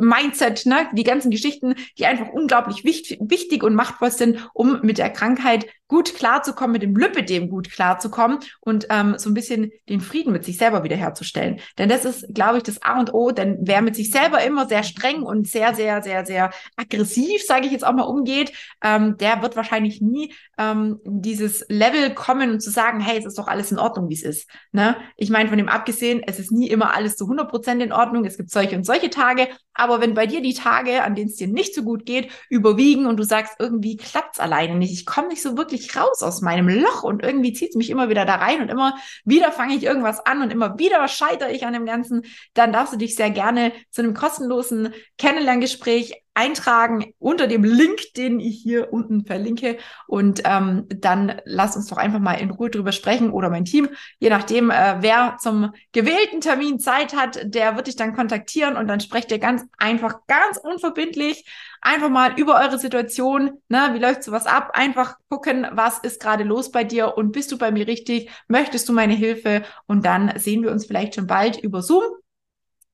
Mindset, 0.00 0.66
ne? 0.66 0.88
die 0.92 1.04
ganzen 1.04 1.30
Geschichten, 1.30 1.76
die 1.96 2.04
einfach 2.04 2.28
unglaublich 2.28 2.84
wichtig 2.84 3.62
und 3.62 3.74
machtvoll 3.74 4.10
sind, 4.10 4.50
um 4.52 4.80
mit 4.82 4.98
der 4.98 5.10
Krankheit 5.10 5.66
gut 5.88 6.14
klarzukommen, 6.14 6.72
mit 6.72 6.82
dem 6.82 6.96
Lipidem 6.96 7.50
gut 7.50 7.70
klarzukommen 7.70 8.38
und 8.60 8.86
ähm, 8.90 9.16
so 9.18 9.28
ein 9.28 9.34
bisschen 9.34 9.70
den 9.88 10.00
Frieden 10.00 10.32
mit 10.32 10.44
sich 10.44 10.56
selber 10.56 10.82
wiederherzustellen. 10.82 11.60
Denn 11.78 11.88
das 11.88 12.04
ist, 12.04 12.34
glaube 12.34 12.58
ich, 12.58 12.62
das 12.62 12.82
A 12.82 12.98
und 12.98 13.12
O. 13.12 13.30
Denn 13.30 13.58
wer 13.60 13.82
mit 13.82 13.94
sich 13.94 14.10
selber 14.10 14.42
immer 14.42 14.66
sehr 14.66 14.82
streng 14.82 15.22
und 15.22 15.46
sehr, 15.46 15.74
sehr, 15.74 16.02
sehr, 16.02 16.24
sehr 16.24 16.50
aggressiv, 16.76 17.44
sage 17.44 17.66
ich 17.66 17.72
jetzt 17.72 17.86
auch 17.86 17.92
mal, 17.92 18.02
umgeht, 18.02 18.52
ähm, 18.82 19.16
der 19.18 19.42
wird 19.42 19.56
wahrscheinlich 19.56 20.00
nie 20.00 20.32
ähm, 20.58 21.00
dieses 21.04 21.66
Level 21.68 22.14
kommen 22.14 22.50
und 22.50 22.60
zu 22.60 22.70
sagen, 22.70 23.00
hey, 23.00 23.18
es 23.18 23.26
ist 23.26 23.38
doch 23.38 23.48
alles 23.48 23.70
in 23.70 23.78
Ordnung, 23.78 24.08
wie 24.08 24.14
es 24.14 24.22
ist. 24.22 24.50
Ne? 24.72 24.96
Ich 25.16 25.30
meine, 25.30 25.48
von 25.48 25.58
dem 25.58 25.68
abgesehen, 25.68 26.22
es 26.26 26.38
ist 26.38 26.50
nie 26.50 26.68
immer 26.68 26.94
alles 26.94 27.16
zu 27.16 27.24
100 27.24 27.50
Prozent 27.50 27.82
in 27.82 27.92
Ordnung. 27.92 28.24
Es 28.24 28.38
gibt 28.38 28.50
solche 28.50 28.76
und 28.76 28.84
solche 28.84 29.10
Tage. 29.10 29.48
Aber 29.74 30.00
wenn 30.00 30.14
bei 30.14 30.26
dir 30.26 30.40
die 30.40 30.54
Tage, 30.54 31.02
an 31.02 31.14
denen 31.14 31.28
es 31.28 31.36
dir 31.36 31.48
nicht 31.48 31.74
so 31.74 31.82
gut 31.82 32.06
geht, 32.06 32.30
überwiegen 32.48 33.06
und 33.06 33.18
du 33.18 33.24
sagst, 33.24 33.56
irgendwie 33.58 33.96
klappt's 33.96 34.38
alleine 34.38 34.76
nicht, 34.76 34.92
ich 34.92 35.04
komme 35.04 35.28
nicht 35.28 35.42
so 35.42 35.56
wirklich 35.56 35.73
wirklich 35.74 35.96
raus 35.96 36.22
aus 36.22 36.40
meinem 36.40 36.68
Loch 36.68 37.02
und 37.02 37.22
irgendwie 37.22 37.52
zieht 37.52 37.70
es 37.70 37.76
mich 37.76 37.90
immer 37.90 38.08
wieder 38.08 38.24
da 38.24 38.36
rein 38.36 38.62
und 38.62 38.68
immer 38.68 38.96
wieder 39.24 39.52
fange 39.52 39.74
ich 39.74 39.82
irgendwas 39.82 40.24
an 40.24 40.40
und 40.42 40.50
immer 40.50 40.78
wieder 40.78 41.06
scheitere 41.08 41.50
ich 41.50 41.66
an 41.66 41.72
dem 41.72 41.84
Ganzen, 41.84 42.22
dann 42.54 42.72
darfst 42.72 42.94
du 42.94 42.96
dich 42.96 43.16
sehr 43.16 43.30
gerne 43.30 43.72
zu 43.90 44.02
einem 44.02 44.14
kostenlosen 44.14 44.94
Kennenlerngespräch 45.18 46.23
eintragen 46.34 47.14
unter 47.18 47.46
dem 47.46 47.64
Link, 47.64 48.12
den 48.16 48.40
ich 48.40 48.60
hier 48.60 48.92
unten 48.92 49.24
verlinke. 49.24 49.78
Und 50.06 50.42
ähm, 50.44 50.86
dann 50.88 51.40
lass 51.44 51.76
uns 51.76 51.86
doch 51.86 51.96
einfach 51.96 52.18
mal 52.18 52.34
in 52.34 52.50
Ruhe 52.50 52.70
drüber 52.70 52.92
sprechen 52.92 53.30
oder 53.30 53.50
mein 53.50 53.64
Team, 53.64 53.88
je 54.18 54.30
nachdem, 54.30 54.70
äh, 54.70 54.96
wer 55.00 55.36
zum 55.40 55.72
gewählten 55.92 56.40
Termin 56.40 56.78
Zeit 56.80 57.14
hat, 57.14 57.40
der 57.44 57.76
wird 57.76 57.86
dich 57.86 57.96
dann 57.96 58.14
kontaktieren 58.14 58.76
und 58.76 58.88
dann 58.88 59.00
sprecht 59.00 59.30
ihr 59.30 59.38
ganz 59.38 59.64
einfach, 59.78 60.26
ganz 60.26 60.58
unverbindlich 60.58 61.44
einfach 61.80 62.08
mal 62.08 62.32
über 62.38 62.58
eure 62.60 62.78
Situation, 62.78 63.62
ne, 63.68 63.90
wie 63.92 63.98
läuft 63.98 64.24
sowas 64.24 64.46
ab, 64.46 64.70
einfach 64.74 65.16
gucken, 65.28 65.66
was 65.72 65.98
ist 65.98 66.20
gerade 66.20 66.42
los 66.42 66.70
bei 66.70 66.82
dir 66.82 67.16
und 67.16 67.32
bist 67.32 67.52
du 67.52 67.58
bei 67.58 67.70
mir 67.70 67.86
richtig, 67.86 68.30
möchtest 68.48 68.88
du 68.88 68.92
meine 68.92 69.14
Hilfe? 69.14 69.62
Und 69.86 70.04
dann 70.06 70.32
sehen 70.38 70.62
wir 70.62 70.72
uns 70.72 70.86
vielleicht 70.86 71.14
schon 71.14 71.26
bald 71.26 71.58
über 71.58 71.82
Zoom 71.82 72.02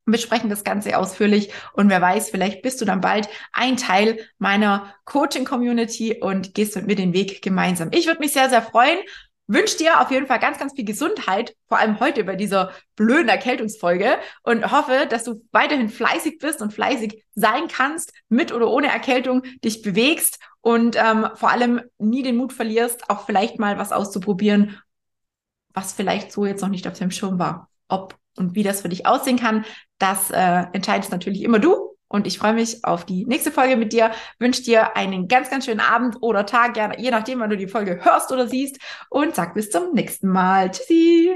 wir 0.06 0.18
sprechen 0.18 0.50
das 0.50 0.64
Ganze 0.64 0.98
ausführlich 0.98 1.52
und 1.72 1.88
wer 1.88 2.00
weiß, 2.00 2.30
vielleicht 2.30 2.62
bist 2.62 2.80
du 2.80 2.84
dann 2.84 3.00
bald 3.00 3.28
ein 3.52 3.76
Teil 3.76 4.18
meiner 4.38 4.94
Coaching-Community 5.04 6.20
und 6.20 6.54
gehst 6.54 6.76
mit 6.76 6.86
mir 6.86 6.96
den 6.96 7.12
Weg 7.12 7.42
gemeinsam. 7.42 7.90
Ich 7.92 8.06
würde 8.06 8.20
mich 8.20 8.32
sehr, 8.32 8.48
sehr 8.48 8.62
freuen. 8.62 8.98
Wünsche 9.46 9.78
dir 9.78 10.00
auf 10.00 10.12
jeden 10.12 10.28
Fall 10.28 10.38
ganz, 10.38 10.58
ganz 10.58 10.74
viel 10.74 10.84
Gesundheit, 10.84 11.56
vor 11.66 11.78
allem 11.78 11.98
heute 11.98 12.22
bei 12.22 12.36
dieser 12.36 12.70
blöden 12.94 13.28
Erkältungsfolge 13.28 14.18
und 14.44 14.70
hoffe, 14.70 15.06
dass 15.10 15.24
du 15.24 15.42
weiterhin 15.50 15.88
fleißig 15.88 16.38
bist 16.38 16.62
und 16.62 16.72
fleißig 16.72 17.24
sein 17.34 17.66
kannst, 17.66 18.12
mit 18.28 18.52
oder 18.52 18.68
ohne 18.68 18.86
Erkältung 18.86 19.42
dich 19.64 19.82
bewegst 19.82 20.38
und 20.60 20.94
ähm, 20.94 21.26
vor 21.34 21.50
allem 21.50 21.80
nie 21.98 22.22
den 22.22 22.36
Mut 22.36 22.52
verlierst, 22.52 23.10
auch 23.10 23.26
vielleicht 23.26 23.58
mal 23.58 23.76
was 23.76 23.90
auszuprobieren, 23.90 24.80
was 25.74 25.94
vielleicht 25.94 26.30
so 26.30 26.46
jetzt 26.46 26.60
noch 26.60 26.68
nicht 26.68 26.86
auf 26.86 26.96
dem 26.96 27.10
Schirm 27.10 27.40
war. 27.40 27.68
Ob 27.88 28.19
und 28.36 28.54
wie 28.54 28.62
das 28.62 28.82
für 28.82 28.88
dich 28.88 29.06
aussehen 29.06 29.38
kann, 29.38 29.64
das 29.98 30.30
äh, 30.30 30.64
entscheidest 30.72 31.12
natürlich 31.12 31.42
immer 31.42 31.58
du. 31.58 31.90
Und 32.12 32.26
ich 32.26 32.38
freue 32.38 32.54
mich 32.54 32.84
auf 32.84 33.04
die 33.04 33.24
nächste 33.24 33.52
Folge 33.52 33.76
mit 33.76 33.92
dir. 33.92 34.10
Wünsche 34.40 34.62
dir 34.62 34.96
einen 34.96 35.28
ganz, 35.28 35.48
ganz 35.48 35.66
schönen 35.66 35.78
Abend 35.78 36.16
oder 36.20 36.44
Tag, 36.44 36.76
je 36.98 37.10
nachdem, 37.10 37.38
wann 37.38 37.50
du 37.50 37.56
die 37.56 37.68
Folge 37.68 38.00
hörst 38.02 38.32
oder 38.32 38.48
siehst. 38.48 38.78
Und 39.10 39.36
sag 39.36 39.54
bis 39.54 39.70
zum 39.70 39.94
nächsten 39.94 40.28
Mal. 40.28 40.72
Tschüssi. 40.72 41.28